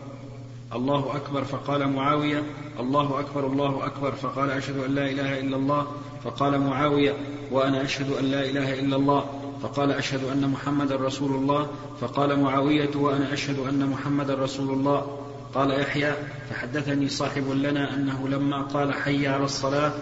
[0.75, 2.43] الله أكبر فقال معاوية
[2.79, 5.87] الله أكبر الله أكبر فقال أشهد أن لا إله إلا الله
[6.23, 7.13] فقال معاوية
[7.51, 9.25] وأنا أشهد أن لا إله إلا الله
[9.61, 11.67] فقال أشهد أن محمدا رسول الله
[12.01, 15.19] فقال معاوية وأنا أشهد أن محمدا رسول الله.
[15.53, 16.13] قال يحيى
[16.49, 19.93] فحدثني صاحب لنا أنه لما قال حي على الصلاة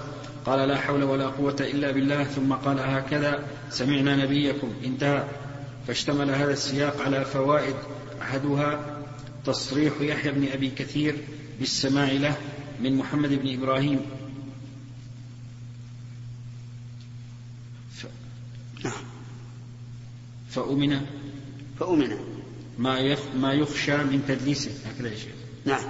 [0.45, 5.23] قال لا حول ولا قوة إلا بالله ثم قال هكذا سمعنا نبيكم انتهى.
[5.87, 7.75] فاشتمل هذا السياق على فوائد
[8.21, 9.01] أحدها
[9.45, 11.17] تصريح يحيى بن أبي كثير
[11.59, 12.37] بالسماع له
[12.81, 13.99] من محمد بن إبراهيم.
[17.95, 18.05] ف...
[18.83, 19.03] نعم.
[20.49, 21.05] فأمن.
[21.79, 22.17] فأمن.
[22.79, 24.71] ما ما يخشى من تدليسه.
[24.85, 25.35] هكذا يا شيخ.
[25.65, 25.83] نعم.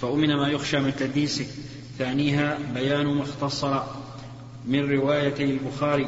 [0.00, 1.46] فأمن ما يخشى من تدليسه.
[1.98, 4.01] ثانيها بيان ما اختصر.
[4.66, 6.06] من روايتي البخاري.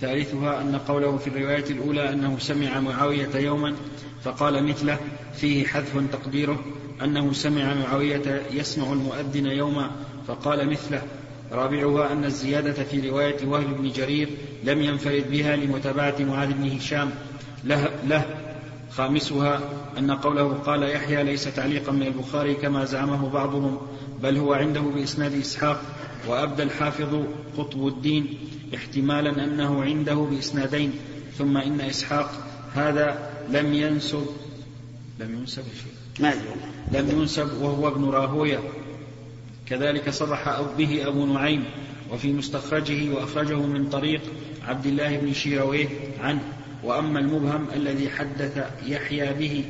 [0.00, 3.74] ثالثها أن قوله في الرواية الأولى أنه سمع معاوية يوما
[4.24, 4.98] فقال مثله
[5.34, 6.64] فيه حذف تقديره
[7.02, 9.90] أنه سمع معاوية يسمع المؤذن يوما
[10.28, 11.02] فقال مثله
[11.52, 14.28] رابعها أن الزيادة في رواية وهل بن جرير
[14.64, 17.10] لم ينفرد بها لمتابعة معاذ بن هشام.
[17.64, 18.24] له, له.
[18.90, 19.60] خامسها
[19.98, 23.78] أن قوله قال يحيى ليس تعليقا من البخاري كما زعمه بعضهم
[24.22, 25.82] بل هو عنده بإسناد إسحاق.
[26.28, 27.24] وأبدى الحافظ
[27.58, 28.38] قطب الدين
[28.74, 30.92] احتمالا أنه عنده بإسنادين
[31.38, 32.30] ثم إن إسحاق
[32.74, 34.26] هذا لم ينسب
[35.20, 36.34] لم ينسب شيء ما
[36.92, 38.58] لم ينسب وهو ابن راهوية.
[39.66, 41.64] كذلك صرح به أبو نعيم
[42.12, 44.20] وفي مستخرجه وأخرجه من طريق
[44.68, 45.88] عبد الله بن شيرويه
[46.20, 46.42] عنه.
[46.82, 49.64] وأما المبهم الذي حدث يحيى به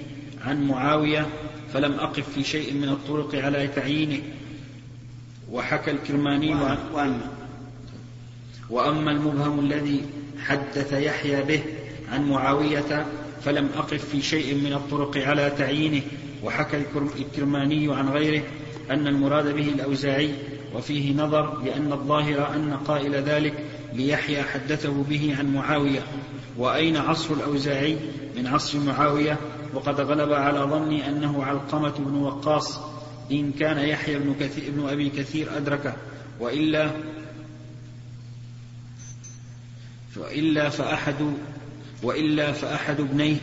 [0.44, 1.26] عن معاوية
[1.72, 4.22] فلم أقف في شيء من الطرق على تعيينه.
[5.52, 7.30] وحكى الكرماني عن وأما
[8.70, 9.10] وأما.
[9.10, 10.02] المبهم الذي
[10.38, 11.62] حدث يحيى به
[12.12, 13.06] عن معاوية
[13.44, 16.02] فلم أقف في شيء من الطرق على تعيينه
[16.44, 16.82] وحكى
[17.18, 18.42] الكرماني عن غيره
[18.90, 20.34] أن المراد به الأوزاعي
[20.74, 23.54] وفيه نظر لأن الظاهر أن قائل ذلك
[23.92, 26.00] ليحيى حدثه به عن معاوية.
[26.58, 27.96] وأين عصر الأوزاعي
[28.36, 29.38] من عصر معاوية؟
[29.74, 32.80] وقد غلب على ظني أنه علقمة بن وقاص
[33.32, 35.94] إن كان يحيى بن, كثير بن أبي كثير أدركه
[36.40, 36.90] وإلا
[40.16, 41.34] وإلا فأحد
[42.02, 43.36] وإلا فأحد ابنيه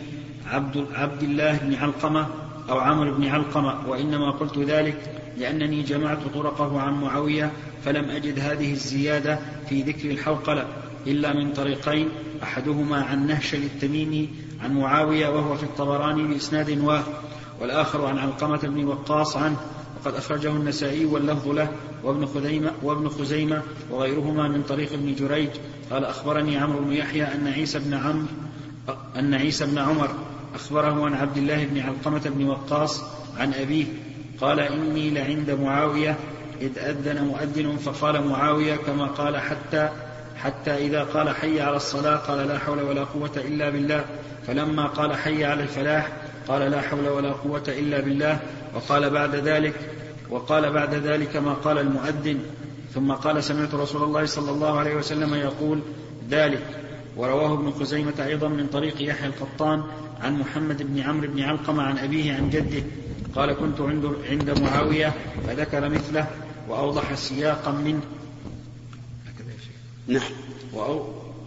[0.48, 2.28] عبد, عبد الله بن علقمة
[2.70, 7.52] أو عمرو بن علقمة وإنما قلت ذلك لأنني جمعت طرقه عن معاوية
[7.86, 9.40] فلم أجد هذه الزيادة
[9.70, 10.68] في ذكر الحوقلة
[11.08, 12.10] إلا من طريقين
[12.44, 14.30] أحدهما عن نهشل التميمي
[14.62, 17.04] عن معاوية وهو في الطبراني بإسناد واه
[17.62, 19.58] والآخر عن علقمة بن وقاص عنه
[20.02, 21.68] وقد أخرجه النسائي واللفظ له
[22.04, 25.50] وابن خزيمة, وابن خزيمة وغيرهما من طريق ابن جريج.
[25.92, 28.26] قال أخبرني عمرو بن يحيى أن عيسى بن عمرو
[29.20, 30.10] أن عيسى بن عمر
[30.56, 33.04] أخبره عن عبد الله بن علقمة بن وقاص
[33.38, 33.86] عن أبيه
[34.42, 36.18] قال إني لعند معاوية
[36.62, 39.90] إذ أذن مؤذن فقال معاوية كما قال حتى
[40.38, 44.06] حتى إذا قال حي على الصلاة قال لا حول ولا قوة إلا بالله.
[44.48, 46.12] فلما قال حي على الفلاح
[46.52, 48.40] قال لا حول ولا قوة إلا بالله
[48.76, 49.74] وقال بعد ذلك
[50.30, 52.40] وقال بعد ذلك ما قال المؤذن.
[52.94, 55.80] ثم قال سمعت رسول الله صلى الله عليه وسلم يقول
[56.30, 56.64] ذلك.
[57.18, 59.84] ورواه ابن خزيمة أيضا من طريق يحيى القطان
[60.22, 62.84] عن محمد بن عمرو بن علقمة عن أبيه عن جده
[63.36, 65.14] قال كنت عند عند معاوية
[65.48, 66.28] فذكر مثله
[66.70, 68.02] وأوضح سياقا منه.
[70.08, 70.32] نعم.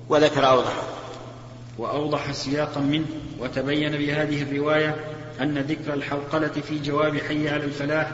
[0.09, 0.94] وذكر أوضح
[1.79, 3.07] وأوضح سياقا منه
[3.41, 4.97] وتبين بهذه الرواية
[5.41, 8.13] أن ذكر الحوقلة في جواب حي على الفلاح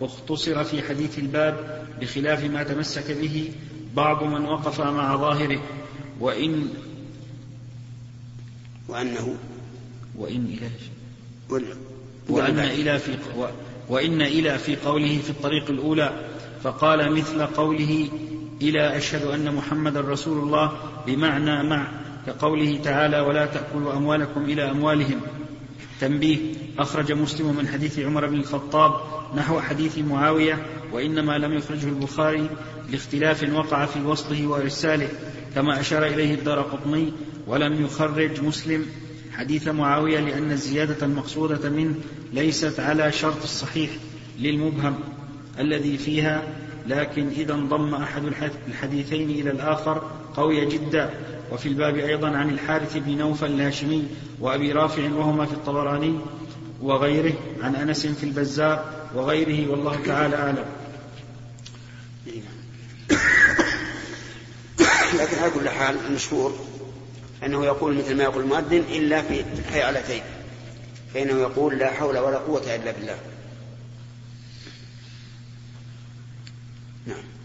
[0.00, 3.52] اختصر في حديث الباب بخلاف ما تمسك به
[3.94, 5.60] بعض من وقف مع ظاهره.
[6.20, 6.68] وإن
[8.88, 9.36] وأنه
[10.16, 10.70] وإن إلى
[12.28, 13.16] وأن إلى في
[13.88, 16.28] وإن إلى في قوله في الطريق الأولى
[16.62, 18.08] فقال مثل قوله
[18.62, 20.72] إلى أشهد أن محمد رسول الله
[21.06, 21.88] بمعنى مع
[22.28, 25.20] كقوله تعالى ولا تأكلوا أموالكم إلى أموالهم.
[26.00, 26.38] تنبيه
[26.78, 29.00] أخرج مسلم من حديث عمر بن الخطاب
[29.36, 32.50] نحو حديث معاوية وإنما لم يخرجه البخاري
[32.90, 35.08] لاختلاف وقع في وصله وإرساله
[35.54, 37.12] كما أشار إليه الدار قطني
[37.46, 38.86] ولم يخرج مسلم.
[39.32, 41.94] حديث معاوية لأن الزيادة المقصودة منه
[42.32, 43.90] ليست على شرط الصحيح
[44.38, 44.94] للمبهم
[45.58, 46.42] الذي فيها
[46.86, 48.22] لكن إذا انضم أحد
[48.68, 51.10] الحديثين إلى الآخر قوي جدا.
[51.52, 54.04] وفي الباب أيضا عن الحارث بن نوفل الهاشمي
[54.40, 56.18] وأبي رافع وهما في الطبراني
[56.82, 58.84] وغيره عن أنس في البزار
[59.14, 60.64] وغيره والله تعالى أعلم.
[65.14, 66.54] لكن على كل حال المشهور
[67.44, 70.22] أنه يقول مثل ما يقول المؤذن إلا في الحيعلتين
[71.14, 73.18] فإنه يقول لا حول ولا قوة إلا بالله.
[77.06, 77.37] نعم.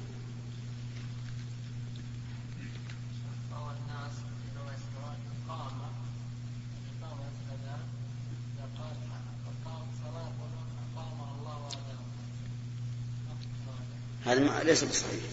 [14.25, 15.23] هذا ليس بصحيح.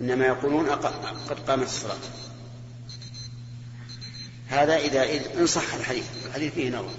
[0.00, 1.98] إنما يقولون قد قامت الصلاة.
[4.48, 6.26] هذا إذا إن صح الحديث.
[6.26, 6.94] الحديث فيه نظر.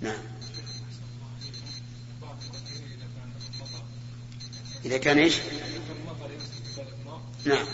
[0.00, 0.18] نعم.
[4.84, 5.34] إذا كان إيش؟
[7.44, 7.66] نعم.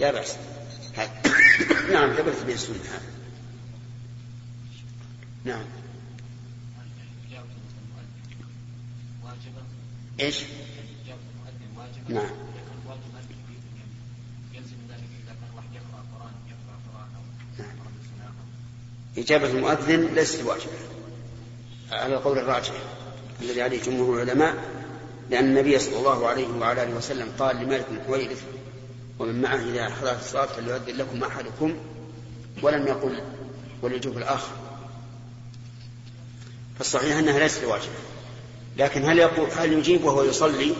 [0.00, 0.36] لا بأس.
[1.92, 3.00] نعم ثبتت به السنة.
[5.44, 5.64] نعم.
[10.20, 10.42] إيش؟
[12.08, 12.22] نعم.
[12.22, 12.46] نعم.
[19.18, 20.72] إجابة المؤذن ليست واجبة
[21.92, 22.74] على القول الراجح
[23.42, 24.54] الذي عليه جمهور العلماء
[25.30, 28.42] لأن النبي صلى الله عليه وعلى آله وسلم قال لمالك بن حويرث
[29.18, 31.76] ومن معه إذا حضرت الصلاة فليؤذن لكم أحدكم
[32.62, 33.22] ولم يقل
[33.82, 34.52] وليجوب الآخر.
[36.78, 37.94] فالصحيح أنها ليست واجبة
[38.76, 40.72] لكن هل يقول هل يجيب وهو يصلي؟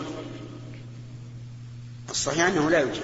[2.09, 3.03] الصحيح أنه لا يجيب.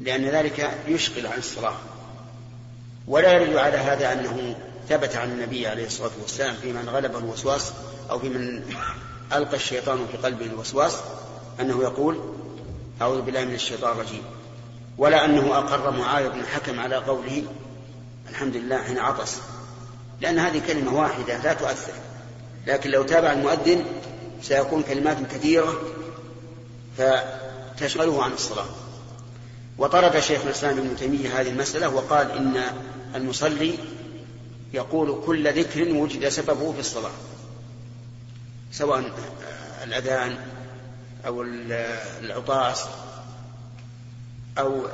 [0.00, 1.76] لأن ذلك يشغل عن الصلاة.
[3.06, 4.56] ولا يرد على هذا أنه
[4.88, 7.72] ثبت عن النبي عليه الصلاة والسلام في من غلبه الوسواس
[8.10, 8.74] أو في من
[9.32, 10.96] ألقى الشيطان في قلبه الوسواس
[11.60, 12.20] أنه يقول
[13.00, 14.22] أعوذ بالله من الشيطان الرجيم.
[14.98, 17.44] ولا أنه أقر معاذ بن الحكم على قوله
[18.30, 19.38] الحمد لله حين عطس.
[20.22, 21.92] لأن هذه كلمة واحدة لا تؤثر.
[22.66, 23.84] لكن لو تابع المؤذن
[24.42, 25.80] سيكون كلمات كثيرة
[26.98, 28.66] فتشغله عن الصلاة.
[29.78, 32.62] وطرد شيخ الإسلام ابن تيمية هذه المسألة وقال إن
[33.14, 33.78] المصلي
[34.72, 37.12] يقول كل ذكر وجد سببه في الصلاة.
[38.72, 39.10] سواء
[39.84, 40.36] الأذان
[41.26, 41.42] أو
[42.20, 42.84] العطاس
[44.58, 44.86] أو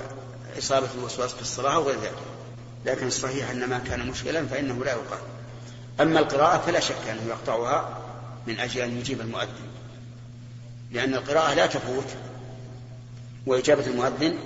[0.58, 2.37] إصابة الوسواس في الصلاة أو غير ذلك.
[2.86, 5.18] لكن الصحيح أن ما كان مشكلا فإنه لا يقال.
[6.00, 7.98] أما القراءة فلا شك أنه يقطعها
[8.46, 9.68] من أجل أن يجيب المؤذن
[10.92, 12.06] لأن القراءة لا تفوت
[13.46, 14.38] وإجابة المؤذن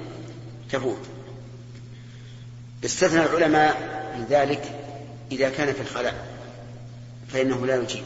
[0.70, 1.06] تفوت.
[2.84, 3.76] استثنى العلماء
[4.16, 4.78] من ذلك
[5.32, 6.26] إذا كان في الخلاء
[7.28, 8.04] فإنه لا يجيب.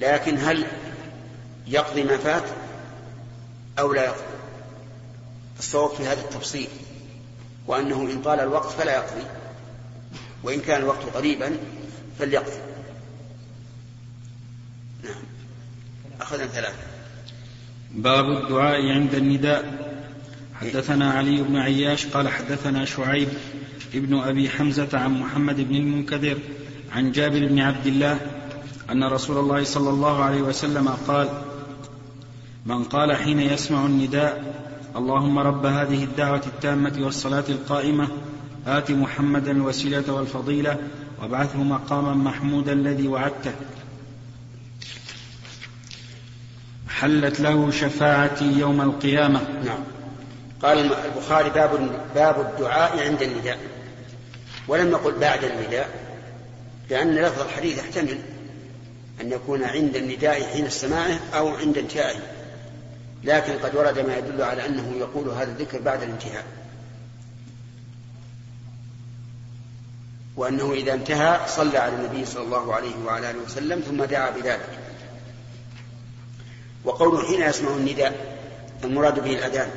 [0.00, 0.66] لكن هل
[1.66, 2.44] يقضي ما فات
[3.78, 4.22] أو لا يقضي؟
[5.58, 6.68] الصواب في هذا التفصيل.
[7.70, 9.22] وأنه إن طال الوقت فلا يقضي
[10.42, 11.56] وإن كان الوقت قريبا
[12.18, 12.58] فليقضي.
[15.04, 15.22] نعم.
[16.20, 16.82] أخذنا ثلاثة.
[17.90, 19.90] باب الدعاء عند النداء.
[20.60, 23.28] حدثنا علي بن عياش قال حدثنا شعيب
[23.94, 26.38] ابن أبي حمزة عن محمد بن المنكدر
[26.92, 28.18] عن جابر بن عبد الله
[28.90, 31.28] أن رسول الله صلى الله عليه وسلم قال
[32.66, 34.60] من قال حين يسمع النداء
[34.96, 38.08] اللهم رب هذه الدعوة التامة والصلاة القائمة.
[38.66, 40.76] آت محمدا الوسيلة والفضيلة
[41.22, 43.52] وابعثه مقاما محمودا الذي وعدته.
[46.88, 49.40] حلت له شفاعتي يوم القيامة.
[49.64, 49.78] نعم.
[50.62, 53.58] قال البخاري باب باب الدعاء عند النداء.
[54.68, 55.88] ولم يقل بعد النداء
[56.90, 58.18] لأن لفظ الحديث يحتمل
[59.20, 62.39] أن يكون عند النداء حين السماعه أو عند انتهائه.
[63.24, 66.44] لكن قد ورد ما يدل على أنه يقول هذا الذكر بعد الانتهاء.
[70.36, 74.78] وأنه إذا انتهى صلى على النبي صلى الله عليه وعلى آله وسلم ثم دعا بذلك.
[76.84, 78.38] وقوله حين يسمع النداء
[78.84, 79.70] المراد به الأذان.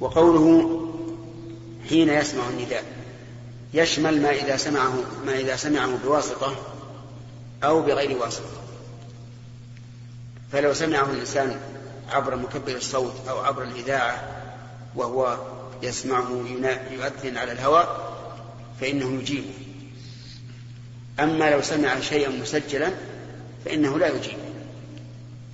[0.00, 0.78] وقوله
[1.88, 2.84] حين يسمع النداء
[3.74, 4.94] يشمل ما إذا سمعه
[5.26, 6.56] ما إذا سمعه بواسطة
[7.64, 8.61] أو بغير واسطة.
[10.52, 11.60] فلو سمعه الإنسان
[12.10, 14.22] عبر مكبر الصوت أو عبر الإذاعة
[14.94, 15.38] وهو
[15.82, 16.44] يسمعه
[16.90, 18.12] يؤذن على الهواء
[18.80, 19.54] فإنه يجيبه.
[21.20, 22.90] أما لو سمع شيئا مسجلا
[23.64, 24.38] فإنه لا يجيب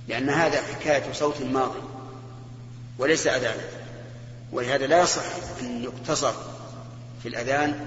[0.07, 1.79] لأن هذا حكاية صوت ماضي
[2.97, 3.63] وليس أذانا
[4.51, 5.23] ولهذا لا يصح
[5.61, 6.33] أن يقتصر
[7.23, 7.85] في الأذان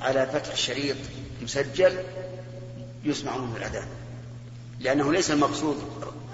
[0.00, 0.96] على فتح شريط
[1.42, 2.02] مسجل
[3.04, 3.86] يسمع منه الأذان.
[4.84, 5.76] لأنه ليس المقصود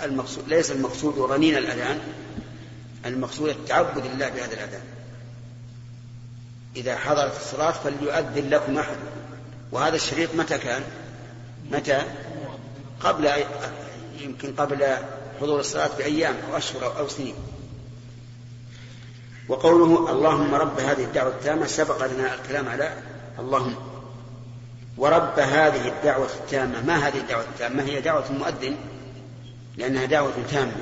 [0.02, 2.00] المقصود ليس المقصود رنين الأذان
[3.06, 4.82] المقصود التعبد لله بهذا الأذان
[6.76, 8.96] إذا حضرت الصلاة فليؤذن لكم أحد
[9.72, 10.82] وهذا الشريط متى كان؟
[11.70, 12.02] متى؟
[13.00, 13.30] قبل
[14.20, 14.96] يمكن قبل
[15.40, 17.34] حضور الصلاة بأيام أو أشهر أو سنين
[19.48, 22.92] وقوله اللهم رب هذه الدعوة التامة سبق لنا الكلام على
[23.38, 23.89] اللهم
[24.96, 26.82] ورب هذه الدعوة التامة.
[26.86, 28.76] ما هذه الدعوة التامة؟ هي دعوة المؤذن؟
[29.76, 30.72] لأنها دعوة تامة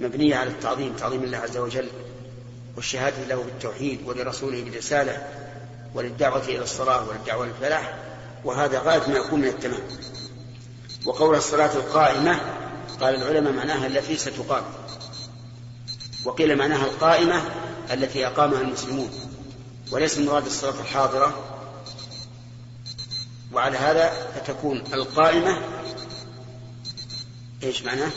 [0.00, 1.88] مبنية على التعظيم تعظيم الله عز وجل
[2.76, 5.26] والشهادة له بالتوحيد ولرسوله بالرسالة
[5.94, 7.94] وللدعوة إلى الصلاة وللدعوة للفلاح
[8.44, 9.80] وهذا غاية ما يكون من التمام.
[11.06, 12.40] وقول الصلاة القائمة
[13.00, 14.64] قال العلماء معناها التي ستقام.
[16.24, 17.42] وقيل معناها القائمة
[17.92, 19.10] التي أقامها المسلمون
[19.92, 21.55] وليس المراد الصلاة الحاضرة
[23.52, 25.58] وعلى هذا فتكون القائمة
[27.62, 28.10] إيش معناه؟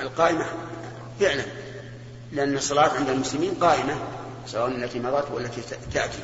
[0.00, 0.46] القائمة
[1.20, 1.44] فعلا
[2.32, 3.94] لأن الصلاة عند المسلمين قائمة
[4.46, 5.60] سواء التي مضت والتي
[5.94, 6.18] تأتي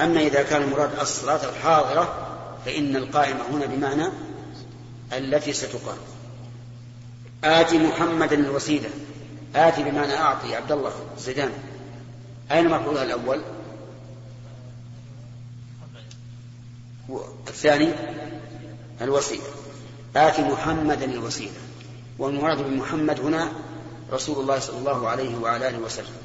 [0.00, 2.28] أما إذا كان المراد الصلاة الحاضرة
[2.64, 4.08] فإن القائمة هنا بمعنى
[5.12, 5.96] التي ستقام
[7.44, 8.90] آت محمدا الوسيلة
[9.56, 11.50] آت بمعنى أعطي عبد الله زيدان
[12.52, 13.42] أين مفعولها الأول؟
[17.48, 17.88] الثاني
[19.00, 19.42] الوسيلة.
[20.16, 21.52] آت محمدا الوسيلة.
[22.18, 23.52] والمراد بمحمد هنا
[24.12, 26.16] رسول الله صلى الله عليه وعلى آله وسلم.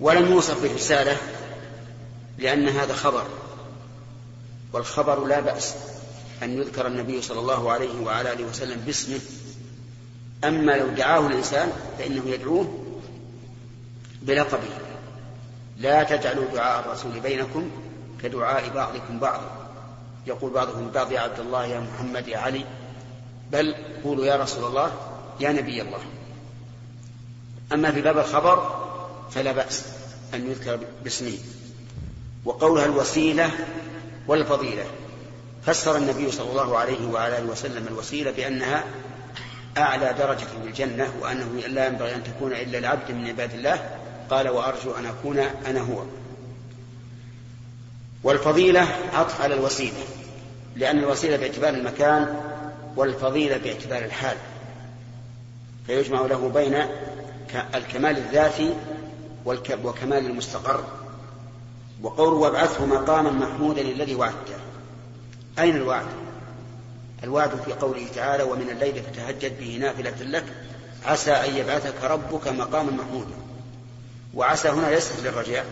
[0.00, 1.16] ولم يوصف بالرسالة
[2.38, 3.26] لأن هذا خبر
[4.72, 5.74] والخبر لا بأس
[6.42, 9.20] أن يذكر النبي صلى الله عليه وعلى آله وسلم باسمه.
[10.44, 12.84] أما لو دعاه الإنسان فإنه يدعوه
[14.22, 14.68] بلقبه.
[15.78, 17.70] لا تجعلوا دعاء الرسول بينكم
[18.22, 19.50] كدعاء بعضكم بعضا
[20.26, 22.64] يقول بعضهم لبعض يا عبد الله يا محمد يا علي.
[23.52, 24.92] بل قولوا يا رسول الله
[25.40, 25.98] يا نبي الله.
[27.72, 28.86] أما في باب الخبر
[29.30, 29.84] فلا بأس
[30.34, 31.38] أن يذكر باسمه.
[32.44, 33.50] وقولها الوسيلة
[34.26, 34.84] والفضيلة.
[35.66, 38.84] فسر النبي صلى الله عليه وعلى آله وسلم الوسيلة بأنها
[39.78, 43.96] أعلى درجة في الجنة وأنه لا ينبغي أن تكون إلا العبد من عباد الله.
[44.30, 46.02] قال وأرجو أن أكون أنا هو.
[48.24, 49.98] والفضيلة عطف على الوسيلة
[50.76, 52.40] لأن الوسيلة باعتبار المكان
[52.96, 54.36] والفضيلة باعتبار الحال.
[55.86, 56.76] فيجمع له بين
[57.74, 58.74] الكمال الذاتي
[59.84, 60.84] وكمال المستقر.
[62.02, 64.56] وقوله وابعثه مقاما محمودا الذي وعدته.
[65.58, 66.06] أين الوعد؟
[67.24, 70.44] الوعد في قوله تعالى ومن الليل فتهجد به نافلة لك
[71.06, 73.34] عسى أن يبعثك ربك مقاما محمودا.
[74.34, 75.66] وعسى هنا ليست للرجاء.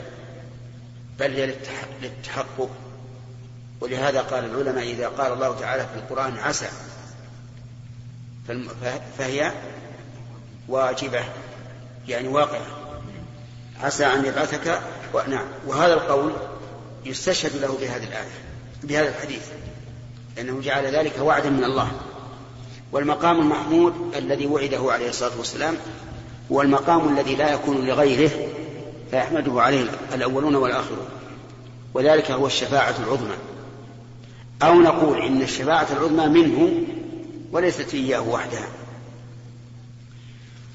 [1.18, 1.54] بل هي
[2.02, 2.70] للتحقق.
[3.80, 6.68] ولهذا قال العلماء إذا قال الله تعالى في القرآن عسى
[9.18, 9.52] فهي
[10.68, 11.24] واجبة
[12.08, 12.66] يعني واقعة.
[13.80, 14.80] عسى أن يبعثك
[15.28, 15.46] نعم.
[15.66, 16.32] وهذا القول
[17.04, 18.30] يستشهد له بهذه الآية
[18.82, 19.42] بهذا الحديث
[20.36, 21.90] لأنه جعل ذلك وعدا من الله.
[22.92, 25.76] والمقام المحمود الذي وعده عليه الصلاة والسلام
[26.52, 28.30] هو المقام الذي لا يكون لغيره
[29.10, 31.08] فيحمده عليه الأولون والآخرون.
[31.94, 33.34] وذلك هو الشفاعة العظمى.
[34.62, 36.72] أو نقول إن الشفاعة العظمى منه
[37.52, 38.68] وليست إياه وحدها.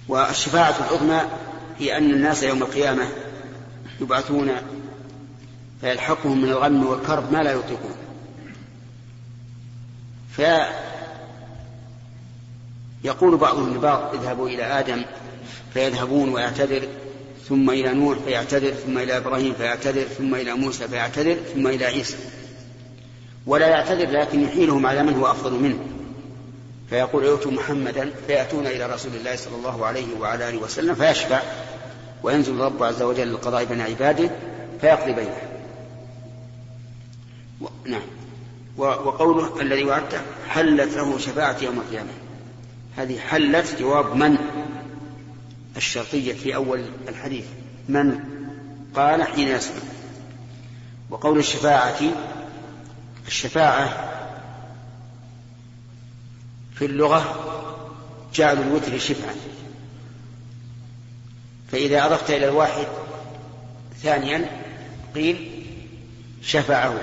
[0.08, 1.22] والشفاعة العظمى
[1.80, 3.08] هي أن الناس يوم القيامة
[4.02, 4.52] يبعثون
[5.82, 7.96] فيلحقهم من الغم والكرب ما لا يطيقون.
[13.04, 15.06] فيقول بعضهم لبعض اذهبوا إلى آدم
[15.74, 16.88] فيذهبون ويعتذر
[17.50, 22.18] ثم إلى نوح فيعتذر ثم إلى إبراهيم فيعتذر ثم إلى موسى فيعتذر ثم إلى عيسى.
[23.48, 25.80] ولا يعتذر لكن يحيلهم على من هو أفضل منه.
[26.90, 31.42] فيقول ائتوا محمدا فيأتون إلى رسول الله صلى الله عليه وعلى آله وسلم فيشفع
[32.24, 34.30] وينزل الرب عز وجل للقضاء بين عباده
[34.82, 35.38] فيقضي بينهم
[37.62, 37.66] و...
[37.86, 38.02] نعم.
[38.78, 42.10] وقوله الذي وعدته حلت له شفاعة يوم القيامة.
[42.98, 44.38] هذه حلت جواب من؟
[45.78, 47.46] الشرطية في أول الحديث.
[47.90, 48.20] من
[48.96, 49.82] قال حين يسمع
[51.10, 52.00] وقول الشفاعة
[53.28, 54.10] الشفاعة
[56.76, 57.50] في اللغة
[58.34, 59.36] جعل الوتر شفعا.
[61.72, 62.88] فإذا أضفت إلى الواحد
[64.04, 64.64] ثانيا
[65.16, 65.66] قيل
[66.42, 67.00] شفعه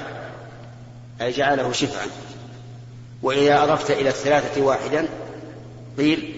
[1.20, 2.06] أي جعله شفعا.
[3.22, 5.08] وإذا أضفت إلى الثلاثة واحدا
[5.98, 6.34] قيل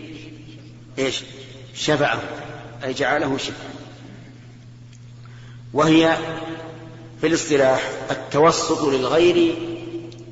[0.99, 1.22] إيش؟
[1.75, 2.20] شفعه
[2.85, 3.73] أي جعله شفعا
[5.73, 6.16] وهي
[7.20, 9.55] في الاصطلاح التوسط للغير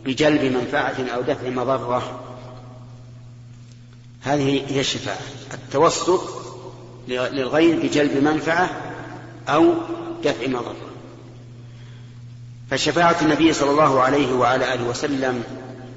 [0.05, 2.21] بجلب منفعة أو دفع مضرة.
[4.23, 5.19] هذه هي الشفاعة.
[5.55, 6.21] التوسط
[7.09, 8.71] للغير بجلب منفعة
[9.49, 9.75] أو
[10.25, 10.77] دفع مضرة.
[12.71, 15.43] فشفاعة النبي صلى الله عليه وعلى آله وسلم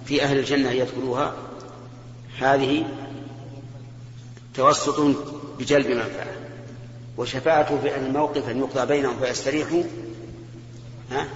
[0.06, 1.34] في أهل الجنة يدخلوها
[2.40, 2.86] هذه
[4.54, 5.00] توسط
[5.60, 6.28] بجلب منفعة
[7.18, 9.84] وشفاعته في أهل الموقف أن يقضى بينهم فيستريحوا
[11.12, 11.28] ها؟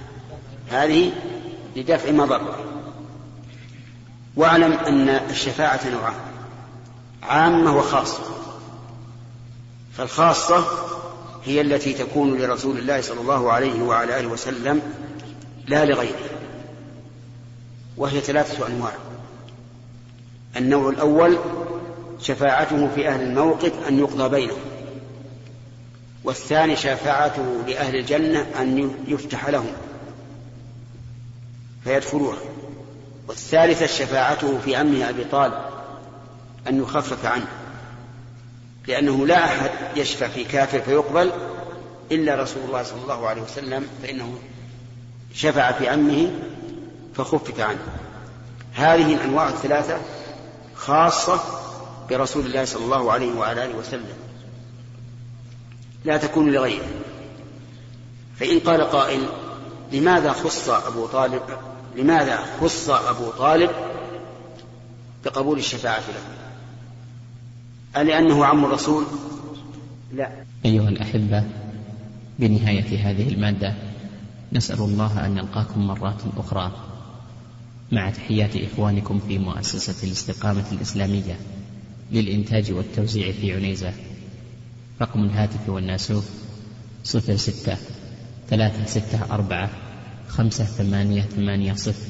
[0.69, 1.11] هذه
[1.75, 2.57] لدفع مضرة
[4.35, 6.15] واعلم أن الشفاعة نوعان
[7.23, 8.23] عامة وخاصة.
[9.97, 10.65] فالخاصة
[11.45, 14.81] هي التي تكون لرسول الله صلى الله عليه وعلى آله وسلم
[15.67, 16.29] لا لغيره
[17.97, 18.93] وهي ثلاثة أنواع.
[20.57, 21.37] النوع الأول
[22.21, 24.59] شفاعته في أهل الموقف أن يقضى بينهم
[26.23, 29.71] والثاني شفاعته لأهل الجنة أن يفتح لهم
[31.83, 32.37] فيدخلوها
[33.27, 35.53] والثالثة شفاعته في عمه أبي طالب
[36.67, 37.47] أن يخفف عنه
[38.87, 41.31] لأنه لا أحد يشفع في كافر فيقبل
[42.11, 44.37] إلا رسول الله صلى الله عليه وسلم فإنه
[45.33, 46.31] شفع في عمه
[47.15, 47.79] فخفف عنه.
[48.73, 49.97] هذه الأنواع الثلاثة
[50.75, 51.39] خاصة
[52.09, 54.17] برسول الله صلى الله عليه وعلى آله وسلم.
[56.05, 56.87] لا تكون لغيره.
[58.35, 59.21] فإن قال قائل
[59.93, 61.41] لماذا خص أبو طالب
[61.95, 63.69] لماذا خص أبو طالب
[65.25, 66.21] بقبول الشفاعة له؟
[68.01, 69.05] ألأنه عم الرسول؟
[70.13, 70.31] لا.
[70.65, 71.43] أيها الأحبة
[72.39, 73.75] بنهاية هذه المادة
[74.53, 76.71] نسأل الله أن نلقاكم مرات أخرى
[77.91, 81.39] مع تحيات إخوانكم في مؤسسة الاستقامة الإسلامية.
[82.11, 83.93] للإنتاج والتوزيع في عنيزة.
[85.01, 86.29] رقم الهاتف والناسوف
[87.03, 87.77] صفر ستة
[88.49, 89.69] ثلاثة ستة أربعة
[90.27, 92.07] خمسة ثمانية ثمانية صفر.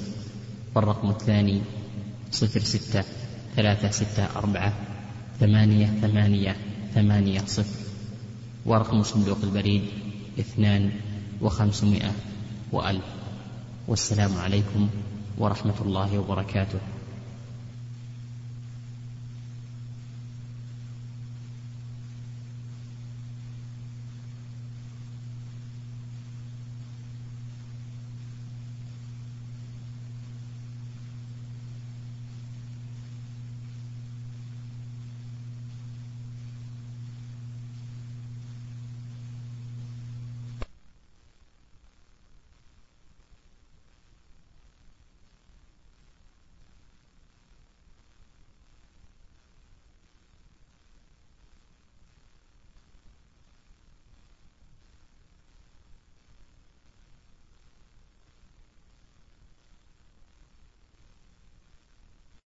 [0.76, 1.62] والرقم الثاني
[2.32, 3.04] صفر ستة
[3.56, 4.74] ثلاثة ستة أربعة
[5.40, 6.56] ثمانية ثمانية
[6.96, 7.80] ثمانية صفر.
[8.66, 9.82] ورقم صندوق البريد
[10.40, 10.92] اثنان
[11.42, 12.12] وخمسمائة
[12.72, 13.06] وألف.
[13.88, 14.90] والسلام عليكم
[15.38, 16.80] ورحمة الله وبركاته.